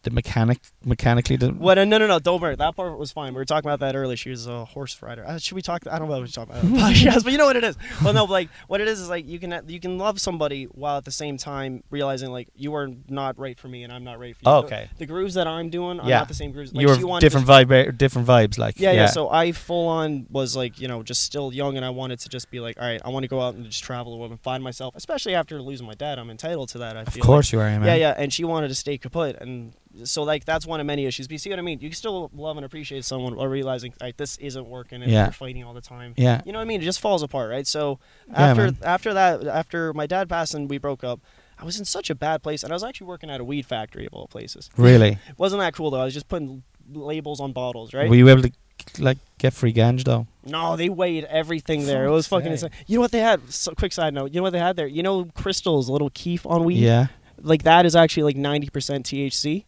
[0.06, 1.80] The mechanic, mechanically, the, What?
[1.80, 2.20] uh, No, no, no.
[2.20, 2.56] Don't worry.
[2.56, 3.34] That part was fine.
[3.34, 4.16] We were talking about that earlier.
[4.16, 5.26] She was a horse rider.
[5.26, 5.88] Uh, should we talk?
[5.88, 6.66] I don't know what we're talking about.
[6.94, 7.76] podcast, but you know what it is.
[8.04, 10.98] Well, no, like what it is is like you can you can love somebody while
[10.98, 14.20] at the same time realizing like you are not right for me and I'm not
[14.20, 14.52] right for you.
[14.52, 14.90] Oh, okay.
[15.00, 16.20] The, grooves that I'm doing are Yeah.
[16.20, 16.72] not the same grooves.
[16.72, 18.80] Like, you were different vibe, different vibes, like.
[18.80, 21.90] yeah, yeah, So I full on was like, you know, just still young, and I
[21.90, 24.12] wanted to just be like, all right, I want to go out and just travel
[24.12, 24.94] the world and find myself.
[24.96, 26.96] Especially after losing my dad, I'm entitled to that.
[26.96, 27.26] I of feel like.
[27.26, 27.84] course you are, man.
[27.86, 31.06] Yeah, yeah, and she wanted to stay kaput, and so like that's one of many
[31.06, 31.28] issues.
[31.28, 31.80] But you see what I mean?
[31.80, 35.26] You can still love and appreciate someone while realizing like this isn't working, and Yeah.
[35.26, 36.14] you're fighting all the time.
[36.18, 36.42] Yeah.
[36.46, 36.82] You know what I mean?
[36.82, 37.66] It just falls apart, right?
[37.68, 38.00] So
[38.34, 38.78] after man.
[38.84, 41.20] after that, after my dad passed and we broke up,
[41.58, 43.66] I was in such a bad place, and I was actually working at a weed
[43.66, 44.70] factory of all places.
[44.78, 45.18] Really?
[45.38, 46.02] wasn't that cool though?
[46.02, 48.10] I was just putting labels on bottles, right?
[48.10, 48.52] Were you able to,
[49.00, 50.28] like, get free ganj, though?
[50.46, 52.06] No, they weighed everything there.
[52.06, 52.70] It was fucking insane.
[52.86, 53.42] You know what they had?
[53.52, 54.32] So, quick side note.
[54.34, 54.86] You know what they had there?
[54.86, 56.78] You know crystals, little keef on weed.
[56.80, 57.08] Yeah.
[57.42, 58.70] like that is actually like 90%
[59.04, 59.66] THC.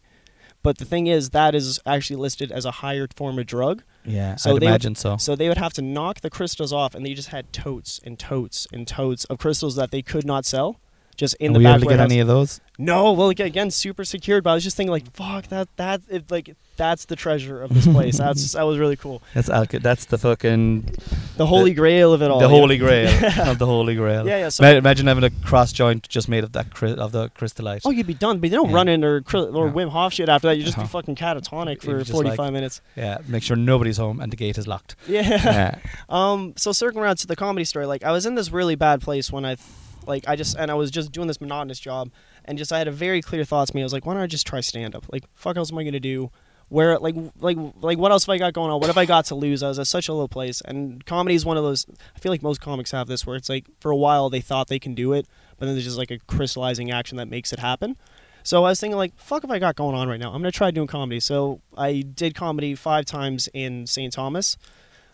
[0.67, 3.83] But the thing is, that is actually listed as a higher form of drug.
[4.03, 5.15] Yeah, So I'd they would- imagine so.
[5.15, 8.19] So they would have to knock the crystals off, and they just had totes and
[8.19, 10.81] totes and totes of crystals that they could not sell,
[11.15, 12.59] just in And the were you back able to get any of those?
[12.77, 14.43] No, well, again, again, super secured.
[14.43, 17.73] But I was just thinking, like, fuck that, that, it, like, that's the treasure of
[17.73, 18.17] this place.
[18.17, 19.21] that's that was really cool.
[19.33, 20.89] That's That's the fucking
[21.35, 22.39] The holy grail of it all.
[22.39, 23.09] the holy grail
[23.49, 24.27] of the holy grail.
[24.27, 24.49] Yeah, yeah.
[24.49, 27.81] So, Ma- Imagine having a cross joint just made of that cry- of the crystallite.
[27.85, 28.75] oh, you'd be done, but you don't Yeah.
[28.75, 29.73] run into or, cri- or No.
[29.73, 30.57] Wim Hof shit after that.
[30.57, 30.85] You just Uh-huh.
[30.87, 32.81] be fucking catatonic for 45 like- minutes.
[32.95, 34.95] Yeah, make sure nobody's home and the gate is locked.
[35.07, 35.21] Yeah.
[35.21, 35.75] yeah.
[36.09, 39.01] Um, so circling around to the comedy story, like I was in this really bad
[39.01, 39.67] place when I, th-
[40.05, 42.09] like I just and I was just doing this monotonous job,
[42.45, 43.81] and just I had a very clear thought to me.
[43.81, 45.03] I was like, why don't I just try stand up?
[45.11, 46.31] Like, fuck else am I gonna do?
[46.69, 48.79] Where like like like what else have I got going on?
[48.79, 49.63] What have I got to lose?
[49.63, 51.85] I was at such a low place, and comedy is one of those.
[52.15, 54.67] I feel like most comics have this, where it's like for a while they thought
[54.67, 57.59] they can do it, but then there's just like a crystallizing action that makes it
[57.59, 57.95] happen.
[58.43, 60.27] So I was thinking like, fuck if I got going on right now.
[60.27, 61.19] I'm gonna try doing comedy.
[61.19, 64.11] So I did comedy five times in St.
[64.11, 64.57] Thomas.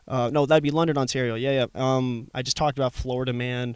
[0.08, 1.36] Uh, no, that'd be London, Ontario.
[1.36, 1.66] Yeah, yeah.
[1.76, 3.76] Um, I just talked about Florida Man.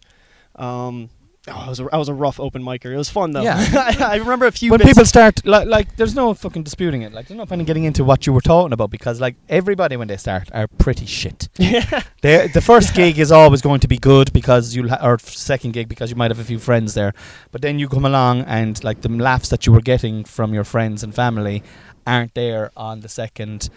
[0.55, 1.09] Um,
[1.47, 2.91] oh, I was a, I was a rough open micer.
[2.93, 3.41] It was fun though.
[3.41, 3.57] Yeah.
[3.99, 4.71] I, remember a few.
[4.71, 7.65] when people start like, like there's no fucking disputing it like there's no point in
[7.65, 11.05] getting into what you were talking about because like everybody when they start are pretty
[11.05, 14.99] shit yeah, they, the first gig is always going to be good because you'll ha-
[15.01, 17.13] or second gig because you might have a few friends there
[17.51, 20.63] but then you come along and like the laughs that you were getting from your
[20.63, 21.63] friends and family
[22.05, 23.69] aren't there on the second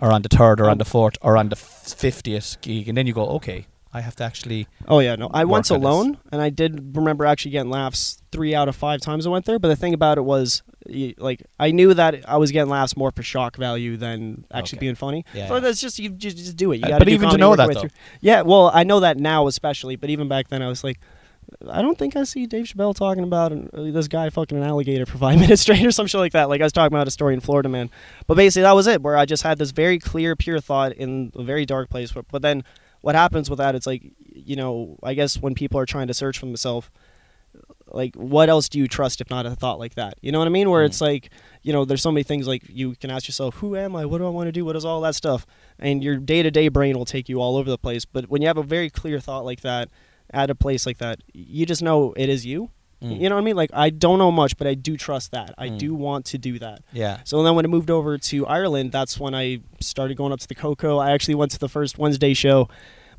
[0.00, 2.96] or on the third or on Um, the fourth or on the fiftieth gig and
[2.98, 5.30] then you go okay I have to actually Oh yeah, no.
[5.32, 5.86] I went on this.
[5.86, 9.44] alone, and I did remember actually getting laughs three out of five times I went
[9.44, 9.58] there.
[9.60, 10.62] But the thing about it was,
[11.16, 14.86] like, I knew that I was getting laughs more for shock value than actually Okay.
[14.86, 15.24] being funny.
[15.32, 15.46] Yeah.
[15.48, 16.78] So that's just you just, just do it.
[16.78, 17.80] You Uh, gotta but do even to know that, though.
[17.82, 17.90] through.
[18.20, 20.98] Yeah, well, I know that now especially, but even back then I was like.
[21.70, 24.64] I don't think I see Dave Chappelle talking about an, uh, this guy fucking an
[24.64, 26.48] alligator for five minutes straight or some shit like that.
[26.48, 27.90] Like I was talking about a story in Florida, man.
[28.26, 29.02] But basically, that was it.
[29.02, 32.12] Where I just had this very clear, pure thought in a very dark place.
[32.12, 32.64] But, but then,
[33.04, 33.74] what happens with that?
[33.74, 36.88] It's like, you know, I guess when people are trying to search for themselves,
[37.86, 40.14] like, what else do you trust if not a thought like that?
[40.22, 40.70] You know what I mean?
[40.70, 40.86] Where Mm.
[40.86, 41.30] it's like,
[41.62, 44.06] you know, there's so many things like you can ask yourself, who am I?
[44.06, 44.64] What do I want to do?
[44.64, 45.46] What is all that stuff?
[45.78, 48.04] And your day to day brain will take you all over the place.
[48.04, 49.90] But when you have a very clear thought like that
[50.30, 52.70] at a place like that, you just know it is you.
[53.04, 53.20] Mm.
[53.20, 53.56] You know what I mean?
[53.56, 55.54] Like I don't know much, but I do trust that.
[55.58, 55.78] I Mm.
[55.78, 56.80] do want to do that.
[56.92, 60.40] yeah So then when I moved over to Ireland, that's when I started going up
[60.40, 60.98] to the Coco.
[60.98, 62.68] I actually went to the first Wednesday show,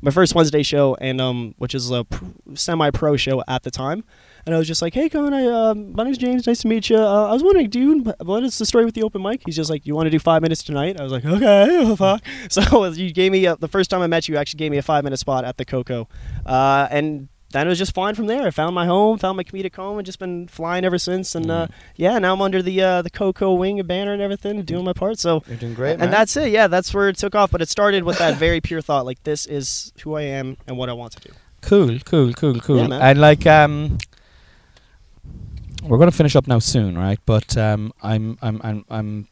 [0.02, 2.24] my first Wednesday show, and um, which is a pr-
[2.54, 4.04] semi-pro show at the time.
[4.44, 6.46] And I was just like, "Hey, Con, I, uh, my name's James.
[6.46, 6.96] Nice to meet you.
[6.98, 9.70] Uh, I was wondering, dude, what is the story with the open mic?" He's just
[9.70, 13.12] like, "You want to do five minutes tonight?" I was like, "Okay, fuck." So you
[13.12, 15.18] gave me a, the first time I met you, you actually gave me a five-minute
[15.18, 16.08] spot at the Coco,
[16.44, 18.46] uh, and then it was just flying from there.
[18.46, 21.34] I found my home, found my comedic home, and just been flying ever since.
[21.34, 21.70] And uh, Mm.
[21.96, 24.92] yeah, now I'm under the uh, the Coco wing and banner and everything, doing my
[24.92, 25.18] part.
[25.18, 26.50] So You're doing great, and that's it.
[26.50, 27.50] Yeah, that's where it took off.
[27.50, 30.76] But it started with that very pure thought, like this is who I am and
[30.76, 31.34] what I want to do.
[31.62, 32.78] cool, cool, cool, cool.
[32.78, 33.00] Yeah, man.
[33.02, 33.98] and like, um,
[35.82, 37.18] we're gonna finish up now soon, right?
[37.26, 39.28] But um, I'm, I'm, I'm, I'm.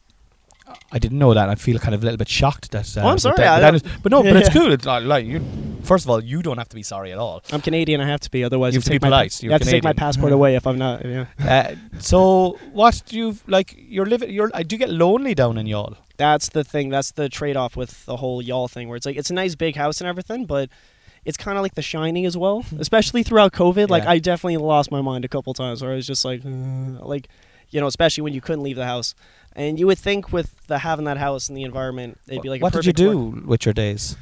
[0.91, 1.49] I didn't know that.
[1.49, 2.97] I feel kind of a little bit shocked that.
[2.97, 4.53] Uh, Oh, I'm sorry, that- that don't- but no, but it's Yeah.
[4.61, 4.71] cool.
[4.71, 5.41] It's not like you.
[5.83, 7.41] First of all, you don't have to be sorry at all.
[7.51, 8.01] I'm Canadian.
[8.01, 9.43] I have to be, otherwise You have to be polite.
[9.43, 11.05] you have to take my passport away if I'm not.
[11.05, 11.25] Yeah.
[11.39, 13.75] Uh, so what do you like?
[13.77, 14.29] You're living.
[14.31, 14.49] You're.
[14.53, 15.95] I do get lonely down in Youghal.
[16.17, 16.89] That's the thing.
[16.89, 19.75] That's the trade-off with the whole Youghal thing, where it's like it's a nice big
[19.75, 20.69] house and everything, but
[21.25, 22.63] it's kind of like The Shining as well.
[22.79, 26.07] Especially throughout COVID, like I definitely lost my mind a couple times, where I was
[26.07, 26.49] just like, uh,
[27.05, 27.27] like,
[27.71, 29.13] you know, especially when you couldn't leave the house.
[29.55, 32.61] And you would think with the having that house and the environment, it'd be like
[32.61, 34.17] what did you do work- with your days?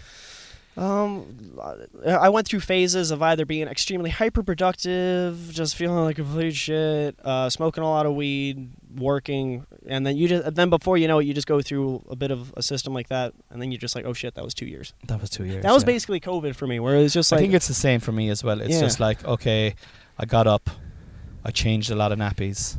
[0.75, 1.59] Um,
[2.03, 7.15] I went through phases of either being extremely hyper productive, just feeling like complete shit,
[7.23, 11.19] uh, smoking a lot of weed, working, and then you just then before you know
[11.19, 13.77] it, you just go through a bit of a system like that, and then you're
[13.79, 14.93] just like, oh shit, that was two years.
[15.05, 15.61] That was two years.
[15.61, 15.88] That was yeah.
[15.93, 18.29] basically COVID for me, where it was just I think it's the same for me
[18.29, 18.59] as well.
[18.59, 18.79] It's Yeah.
[18.81, 19.75] just like okay,
[20.17, 20.71] I got up,
[21.45, 22.77] I changed a lot of nappies,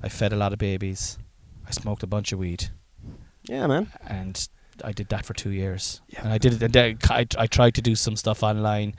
[0.00, 1.18] I fed a lot of babies,
[1.66, 2.68] I smoked a bunch of weed,
[3.44, 3.90] yeah, man.
[4.06, 4.48] and
[4.84, 6.00] I did that for two years.
[6.18, 6.76] And I did it.
[6.76, 8.94] And I, I tried to do some stuff online.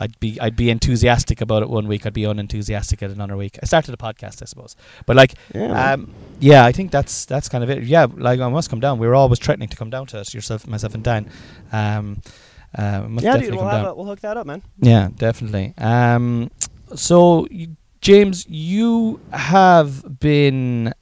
[0.00, 2.06] I'd be I'd be enthusiastic about it one week.
[2.06, 3.58] I'd be unenthusiastic at another week.
[3.62, 4.76] I started a podcast, I suppose.
[5.06, 7.82] But like, Yeah, um, yeah, I think that's that's kind of it.
[7.82, 8.98] Yeah, like I must come down.
[9.00, 10.32] We were always threatening to come down to it.
[10.32, 11.28] Yourself, myself, and Dan.
[11.72, 12.22] Um,
[12.76, 13.92] uh, must yeah, definitely dude, we'll come have down.
[13.92, 14.62] a, we'll hook that up, man.
[14.78, 15.74] Yeah, definitely.
[15.78, 16.50] Um,
[16.94, 17.66] so, y-
[18.00, 20.94] James, you have been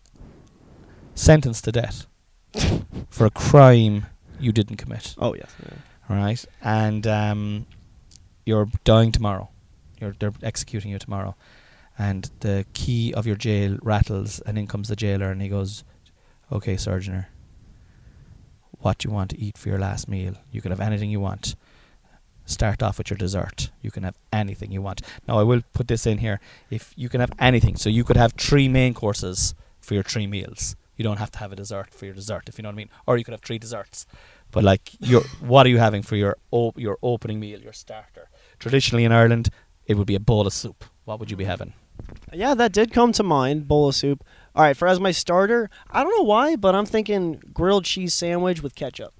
[1.16, 2.06] sentenced to death
[3.10, 4.06] for a crime
[4.38, 5.50] you didn't commit, Oh yes.
[6.08, 6.44] right?
[6.62, 7.66] And um,
[8.44, 9.48] you're dying tomorrow.
[10.00, 11.34] You're they're executing you tomorrow,
[11.98, 15.84] and the key of your jail rattles, and in comes the jailer, and he goes,
[16.52, 17.26] "Okay, surgeoner,
[18.78, 20.34] what do you want to eat for your last meal?
[20.52, 21.56] You can have anything you want."
[22.48, 23.70] start off with your dessert.
[23.82, 25.02] You can have anything you want.
[25.26, 26.38] Now, I will put this in here.
[26.70, 30.28] If you can have anything, so you could have three main courses for your three
[30.28, 30.76] meals.
[30.96, 32.76] You don't have to have a dessert for your dessert, if you know what I
[32.76, 32.90] mean.
[33.06, 34.06] Or you could have three desserts.
[34.50, 38.28] But like, your what are you having for your op- your opening meal, your starter?
[38.58, 39.50] Traditionally in Ireland,
[39.86, 40.84] it would be a bowl of soup.
[41.04, 41.72] What would you be having?
[42.32, 43.68] Yeah, that did come to mind.
[43.68, 44.24] Bowl of soup.
[44.56, 48.14] All right, for as my starter, I don't know why, but I'm thinking grilled cheese
[48.14, 49.12] sandwich with ketchup.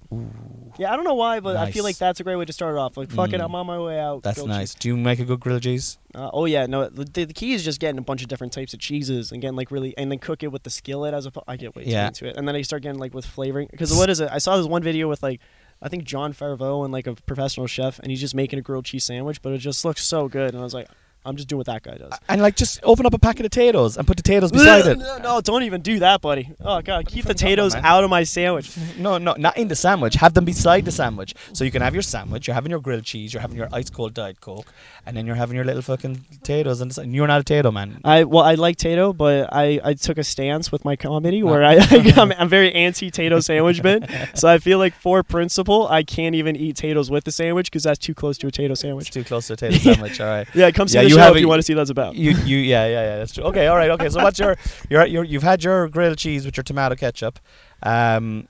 [0.79, 2.73] Yeah, I don't know why, but I feel like that's a great way to start
[2.75, 2.97] it off.
[2.97, 3.43] Like, fuck it, Mm.
[3.45, 4.23] I'm on my way out.
[4.23, 4.73] That's nice.
[4.73, 4.79] cheese.
[4.79, 5.99] Do you make a good grilled cheese?
[6.15, 6.89] Uh, oh yeah, no.
[6.89, 9.55] The, the key is just getting a bunch of different types of cheeses and getting
[9.55, 11.31] like really, and then cook it with the skillet as a.
[11.47, 12.07] I get way too Yeah.
[12.07, 13.67] into it, and then I start getting like with flavoring.
[13.69, 14.29] Because what is it?
[14.31, 15.39] I saw this one video with like,
[15.83, 18.85] I think Jon Favreau and like a professional chef, and he's just making a grilled
[18.85, 20.87] cheese sandwich, but it just looks so good, and I was like,
[21.27, 22.13] I'm just doing what that guy does.
[22.29, 24.97] And like, just open up a packet of potatoes and put the potatoes beside it.
[24.97, 26.51] No, no, don't even do that, buddy.
[26.61, 27.85] Oh god, keep the Fucking come on, potatoes man.
[27.85, 28.75] out of my sandwich.
[28.97, 30.15] No, no, not in the sandwich.
[30.15, 31.33] Have them beside the sandwich.
[31.53, 33.89] So you can have your sandwich, you're having your grilled cheese, you're having your ice
[33.89, 34.71] cold Diet Coke,
[35.05, 36.81] and then you're having your little fucking potatoes.
[36.81, 37.99] And, you're not a potato man.
[38.03, 41.63] I well, I like Tayto, but I, I took a stance with my comedy where
[41.63, 41.75] uh.
[41.79, 44.09] I I'm, I'm very anti Tayto sandwich bit.
[44.35, 47.83] So I feel like for principle, I can't even eat Taytos with the sandwich because
[47.83, 49.11] that's too close to a Tayto It's sandwich.
[49.11, 50.19] too close to a potato sandwich.
[50.21, 50.47] All right.
[50.57, 50.93] Yeah, it comes.
[50.93, 52.15] Yeah, you show have if a- you want to see what that's about.
[52.15, 53.15] You, you, yeah, yeah, yeah.
[53.17, 53.43] That's true.
[53.45, 54.09] Okay, all right, okay.
[54.09, 54.55] So what's your,
[54.89, 57.39] your, your you've had your grilled cheese with your tomato ketchup.
[57.83, 58.47] Um,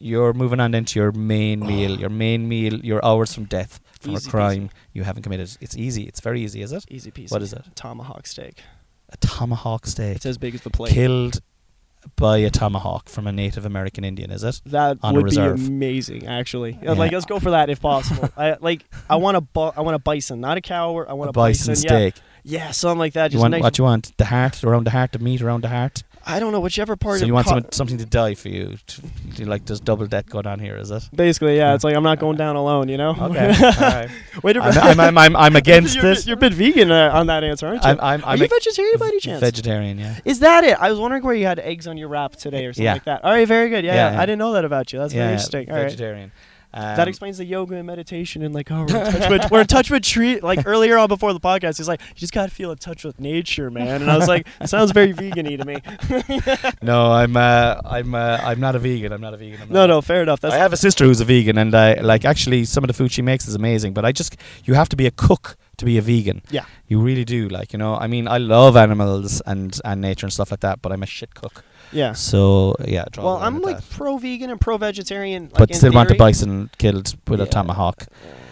[0.00, 1.98] you're moving on into your main meal.
[2.00, 2.74] Your main meal.
[2.80, 5.56] Your hours from death for Easy a crime you haven't committed.
[5.60, 6.04] It's easy.
[6.04, 6.84] It's very easy, is it?
[6.88, 7.32] Easy peasy.
[7.32, 7.64] What is it?
[7.74, 8.62] Tomahawk steak.
[9.10, 10.92] A tomahawk steak It's as big as the plate.
[10.92, 11.40] killed
[12.16, 14.30] by a tomahawk from a Native American Indian.
[14.30, 14.60] Is it?
[14.66, 15.56] that on a would reserve.
[15.58, 16.78] be amazing, actually.
[16.82, 16.92] Yeah.
[16.92, 18.28] Like, let's go for that if possible.
[18.36, 18.84] I like.
[19.08, 20.92] I want a bu- I want a bison, not a cow.
[20.92, 21.74] or- I want a a, bison, Yeah.
[21.76, 22.14] steak.
[22.44, 23.30] yeah, something like that.
[23.32, 24.16] You Just want nice- what you want?
[24.16, 26.02] The heart around the heart, the meat around the heart.
[26.28, 27.16] I don't know whichever part.
[27.16, 28.76] Of So of you want co- something, something to die for you?
[28.86, 29.02] To,
[29.36, 31.08] to like there's double death going on here, is it?
[31.14, 31.74] Basically, yeah.
[31.74, 32.88] It's like I'm not going down alone.
[32.88, 33.10] You know.
[33.18, 34.10] Okay, all right.
[34.42, 34.76] Wait a minute.
[34.76, 36.26] I'm, I'm, I'm, I'm against you're, this.
[36.26, 37.88] You're a bit vegan uh, on that answer, aren't you?
[37.88, 39.40] I'm, I'm, Are I'm you vegetarian by any chance?
[39.40, 39.98] vegetarian.
[39.98, 40.18] Yeah.
[40.24, 40.76] Is that it?
[40.78, 42.92] I was wondering where you had eggs on your wrap today or something Yeah.
[42.92, 43.24] like that.
[43.24, 43.84] All right, very good.
[43.84, 44.20] Yeah, Yeah, yeah, yeah.
[44.22, 44.98] I didn't know that about you.
[44.98, 45.70] That's yeah, very interesting.
[45.70, 46.30] All right.
[46.74, 49.60] Um, that explains the yoga and meditation and like oh we're in touch with, we're
[49.62, 52.50] in touch with tree like earlier on before the podcast he's like you just gotta
[52.50, 55.76] feel in touch with nature man and I was like sounds very vegan-y to me
[56.82, 59.12] No, I'm, uh, I'm, uh, I'm not a vegan.
[59.12, 59.62] I'm not a vegan.
[59.62, 61.94] I'm no no fair enough that's I have a sister who's a vegan, and I
[61.94, 63.94] like actually some of the food she makes is amazing.
[63.94, 66.42] But I just you have to be a cook to be a vegan.
[66.50, 66.64] Yeah.
[66.86, 67.48] you really do.
[67.48, 70.82] Like you know, I mean, I love animals and and nature and stuff like that,
[70.82, 71.64] but I'm a shit cook.
[71.92, 73.90] Yeah So yeah, well I'm like that.
[73.90, 76.18] pro vegan and pro vegetarian like but still want theory.
[76.18, 78.06] bison killed with a tomahawk.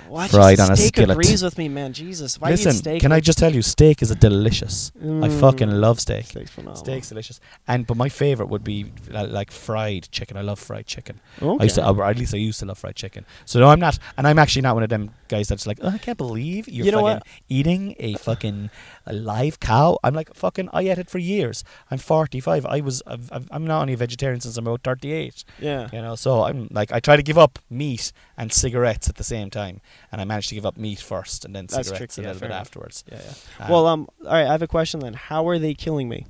[0.08, 1.10] Why fried on a steak skillet.
[1.10, 1.92] agrees with me, man.
[1.92, 2.40] Jesus.
[2.40, 3.00] Why do you Listen, steak?
[3.02, 4.92] can I just tell you, steak is a delicious.
[4.96, 6.26] I Mm, fucking love steak.
[6.26, 6.76] Steak's phenomenal.
[6.76, 10.36] Steak's delicious, and but my favorite would be li- like fried chicken.
[10.36, 11.20] I love fried chicken.
[11.42, 11.58] Okay.
[11.60, 13.26] I used to, or at least I used to love fried chicken.
[13.46, 15.88] So no, I'm not, and I'm actually not one of them guys that's like, oh,
[15.88, 17.26] I can't believe you're You know fucking what?
[17.48, 18.70] eating a fucking
[19.06, 19.98] a live cow.
[20.02, 21.64] I'm like, fucking, I ate it for years.
[21.90, 22.66] I'm 45.
[22.66, 25.44] I was, I've, I've, I'm not only a vegetarian since I'm about 38.
[25.60, 25.88] yeah.
[25.92, 29.24] You know, so I'm like, I try to give up meat and cigarettes at the
[29.24, 29.80] same time,
[30.10, 32.40] and I managed to give up meat first and then That's cigarettes tricky, a little
[32.40, 32.66] fair bit enough.
[32.66, 33.04] afterwards.
[33.10, 33.64] Yeah, yeah.
[33.64, 34.46] Um, well, um, all right.
[34.46, 35.14] I have a question then.
[35.14, 36.26] How are they killing me?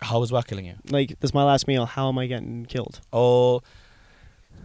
[0.00, 0.74] how is what killing you?
[0.90, 1.84] Like, this is my last meal.
[1.86, 3.00] How am I getting killed?
[3.12, 3.62] Oh,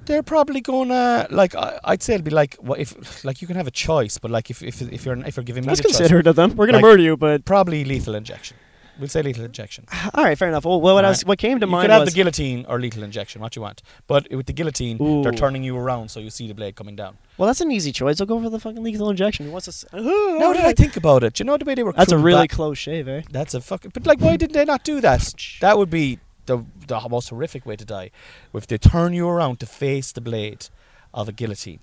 [0.06, 1.56] they're probably gonna like.
[1.56, 4.32] I, I'd say it'd be like what if like you can have a choice, but
[4.32, 6.56] like if if if you're if you're giving me That's considerate of them.
[6.56, 8.58] We're gonna Like- murder you, but probably lethal injection.
[9.00, 9.86] We'll say lethal injection.
[10.14, 10.66] all right, fair enough.
[10.66, 11.24] Well, what else?
[11.26, 11.86] What came to mind?
[11.86, 13.82] you mind could have the guillotine or lethal injection, what you want.
[14.06, 15.24] But with the guillotine, Ooh.
[15.24, 17.18] they're turning you around so you see the blade coming down.
[17.40, 18.22] well, that's an easy choice.
[18.22, 19.48] I'll go for the fucking lethal injection.
[19.48, 19.70] Who wants to?
[19.72, 21.94] s- Now that I think about it, do you know the way they were?
[21.94, 23.24] That's a really back- close shave, eh?
[23.32, 23.92] That's a fucking.
[23.96, 25.34] But like, why didn't they not do that?
[25.62, 28.12] That would be the the most horrific way to die.
[28.54, 30.68] If they turn you around to face the blade
[31.14, 31.80] of a guillotine,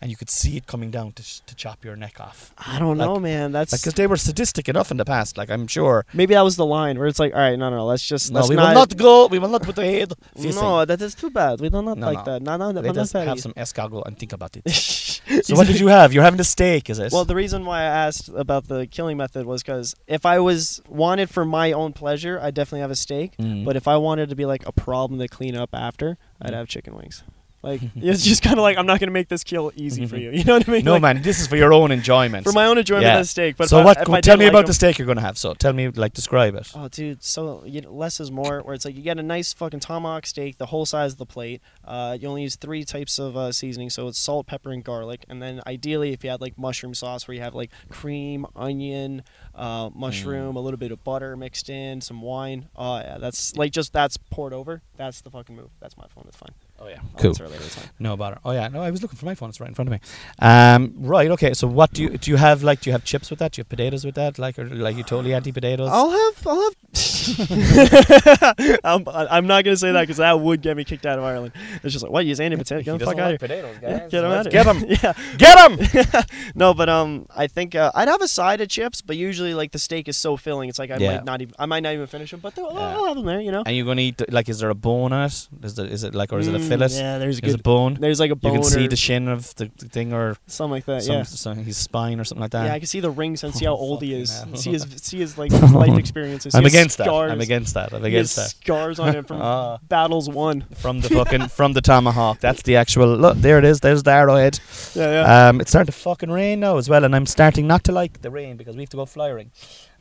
[0.00, 2.52] and you could see it coming down to sh- to chop your neck off.
[2.58, 3.52] I don't Like- know, man.
[3.52, 5.36] That's Because they were sadistic enough in the past.
[5.38, 6.04] Like I'm sure.
[6.12, 8.40] maybe that was the line where it's like, all right, no, no, let's just No,
[8.40, 9.26] let's we not, will not go.
[9.28, 10.12] We will not put the head.
[10.36, 10.60] facing.
[10.60, 11.60] No, that is too bad.
[11.60, 12.32] We don't No, like no.
[12.32, 12.42] that.
[12.42, 14.64] No, no, no, Let us have some escargot and think about it.
[15.42, 16.12] so what did you have?
[16.12, 17.12] You're having a steak, is it?
[17.12, 20.82] Well, the reason why I asked about the killing method was because if I was
[20.88, 23.36] wanted for my own pleasure, I'd definitely have a steak.
[23.38, 23.64] Mm.
[23.64, 26.54] But if I wanted to be like a problem to clean up after, I'd Mm.
[26.54, 27.22] have chicken wings.
[27.64, 30.30] Like it's just kind of like I'm not gonna make this kill easy for you.
[30.34, 30.84] You know what I mean?
[30.84, 32.44] no, Like, man, this is for your own enjoyment.
[32.48, 33.14] For my own enjoyment Yeah.
[33.18, 33.56] of the steak.
[33.56, 34.22] But so I, what?
[34.22, 35.38] Tell me like about 'em- the steak you're gonna have.
[35.38, 36.70] So tell me, like, describe it.
[36.74, 38.60] Oh, dude, so you know, less is more.
[38.62, 41.26] Where it's like you get a nice fucking tomahawk steak, the whole size of the
[41.26, 41.60] plate.
[41.84, 45.24] Uh, you only use three types of uh, seasoning, so it's salt, pepper, and garlic.
[45.28, 49.22] And then ideally, if you had like mushroom sauce, where you have like cream, onion,
[49.54, 52.68] uh, mushroom, a little bit of butter mixed in, some wine.
[52.76, 54.82] Oh yeah, that's like just that's poured over.
[54.96, 55.70] That's the fucking move.
[55.80, 56.24] That's my phone.
[56.24, 56.54] That's fine.
[56.84, 57.30] Oh yeah, I'll cool.
[57.30, 57.88] answer it later, it's fine.
[57.98, 58.38] No bother.
[58.44, 59.48] Oh yeah, no, I was looking for my phone.
[59.48, 60.00] It's right in front of me.
[60.40, 61.30] Um, right.
[61.30, 61.54] Okay.
[61.54, 62.30] So what do you do?
[62.30, 63.52] You have like do you have chips with that?
[63.52, 64.38] Do you have potatoes with that?
[64.38, 65.88] Like or like you totally anti potatoes?
[65.90, 66.46] I'll have.
[66.46, 66.74] I'll have.
[68.84, 71.52] I'm, I'm not gonna say that because that would get me kicked out of Ireland.
[71.82, 72.24] It's just like, what?
[72.24, 72.82] You use anti potato?
[72.82, 73.38] Get the fuck out of here.
[73.38, 74.84] potatoes, Yeah, get 'em Let's out Get them.
[74.88, 75.12] yeah.
[75.38, 76.24] Get them.
[76.54, 79.72] No, but um, I think uh, I'd have a side of chips, but usually like
[79.72, 81.16] the steak is so filling, it's like I Yeah.
[81.16, 82.64] might not even I might not even finish them, but Yeah.
[82.64, 83.62] I'll have them there, you know.
[83.64, 84.48] And you're gonna eat like?
[84.48, 85.48] Is there a bonus?
[85.62, 85.86] Is it?
[85.86, 86.96] Is it is it like or is it a Fillet?
[86.98, 87.94] Yeah, there's a There's a bone.
[88.00, 88.54] There's like a bone.
[88.54, 91.02] You can see the shin of the, the thing or something like that.
[91.02, 91.22] some, yeah.
[91.24, 92.66] some his spine or something like that.
[92.66, 94.44] Yeah, I can see the rings and see how old he is.
[94.54, 96.54] See his see his like his life experiences.
[96.54, 97.08] I'm against that.
[97.08, 97.92] I'm against that.
[97.92, 98.50] I'm against that.
[98.50, 99.78] Scars on him from Ah.
[99.88, 100.64] battles won.
[100.76, 102.40] From the fucking from the tomahawk.
[102.40, 103.16] That's the actual.
[103.16, 103.80] Look, there it is.
[103.80, 104.60] There's the arrowhead.
[104.94, 105.48] Yeah, yeah.
[105.48, 108.22] Um, it's starting to fucking rain now as well, and I'm starting not to like
[108.22, 109.50] the rain because we have to go flyering.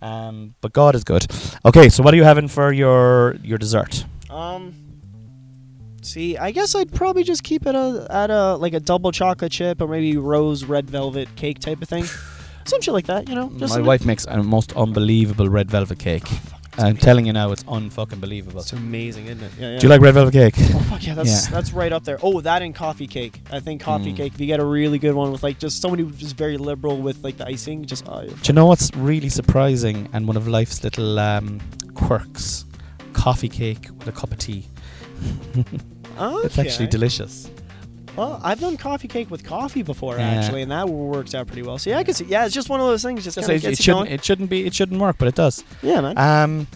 [0.01, 1.25] Um, but God is good.
[1.65, 4.05] Okay, so what are you having for your your dessert?
[4.29, 4.82] Um.
[6.03, 9.51] See, I guess I'd probably just keep it a, at a like a double chocolate
[9.51, 12.05] chip or maybe rose red velvet cake type of thing,
[12.65, 13.27] some shit like that.
[13.29, 16.27] You know, just My wife makes a most unbelievable red velvet cake.
[16.75, 18.59] I'm telling you now, it's unfucking believable.
[18.61, 19.51] It's amazing, isn't it?
[19.59, 19.79] Yeah, yeah.
[19.79, 20.55] Do you like red velvet cake?
[20.73, 21.51] Oh fuck yeah, that's Yeah.
[21.51, 22.17] that's right up there.
[22.23, 23.41] Oh, that and coffee cake.
[23.51, 24.17] I think coffee Mm.
[24.17, 24.33] cake.
[24.33, 26.97] If you get a really good one with like just somebody who's just very liberal
[26.97, 30.35] with like the icing, just oh, you're Do you know what's really surprising and one
[30.35, 31.61] of life's little um,
[31.93, 32.65] quirks?
[33.13, 34.65] Coffee cake with a cup of tea.
[36.17, 36.45] okay.
[36.45, 37.49] It's actually delicious.
[38.15, 40.27] Well, I've done coffee cake with coffee before Yeah.
[40.29, 41.79] actually, and that works out pretty well.
[41.79, 42.25] So yeah, I can see.
[42.25, 43.23] Yeah, it's just one of those things.
[43.23, 43.85] Just it, shouldn't.
[43.85, 44.11] going.
[44.11, 44.65] It shouldn't be.
[44.67, 45.63] It shouldn't work, but it does.
[45.81, 46.17] Yeah, man.
[46.17, 46.67] Um,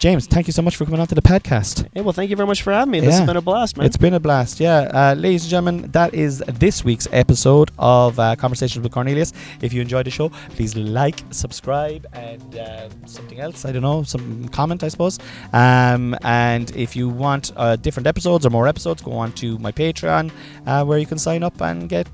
[0.00, 1.86] James, thank you so much for coming on to the podcast.
[1.94, 3.00] hey, well, thank you very much for having me.
[3.00, 3.18] This Yeah.
[3.20, 3.86] has been a blast, man.
[3.86, 4.80] It's been a blast, yeah.
[4.92, 9.32] Uh, ladies and gentlemen, that is this week's episode of uh, Conversations with Cornelius.
[9.62, 13.64] If you enjoyed the show, please like, subscribe, and uh, something else.
[13.64, 15.18] I don't know, some comment, I suppose.
[15.54, 19.72] Um, and if you want uh, different episodes or more episodes, go on to my
[19.72, 20.30] Patreon
[20.66, 22.08] uh, where you can sign up and get.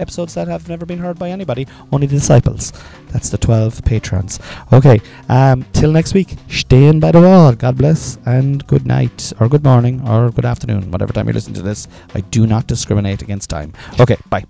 [0.00, 2.72] Episodes that have never been heard by anybody, only the disciples.
[3.12, 4.40] That's the 12 patrons.
[4.72, 7.52] Okay, um, till next week, stay in by the wall.
[7.52, 11.56] God bless, and good night, or good morning, or good afternoon, whatever time you're listening
[11.56, 11.86] to this.
[12.14, 13.72] I do not discriminate against time.
[14.00, 14.44] Okay, bye.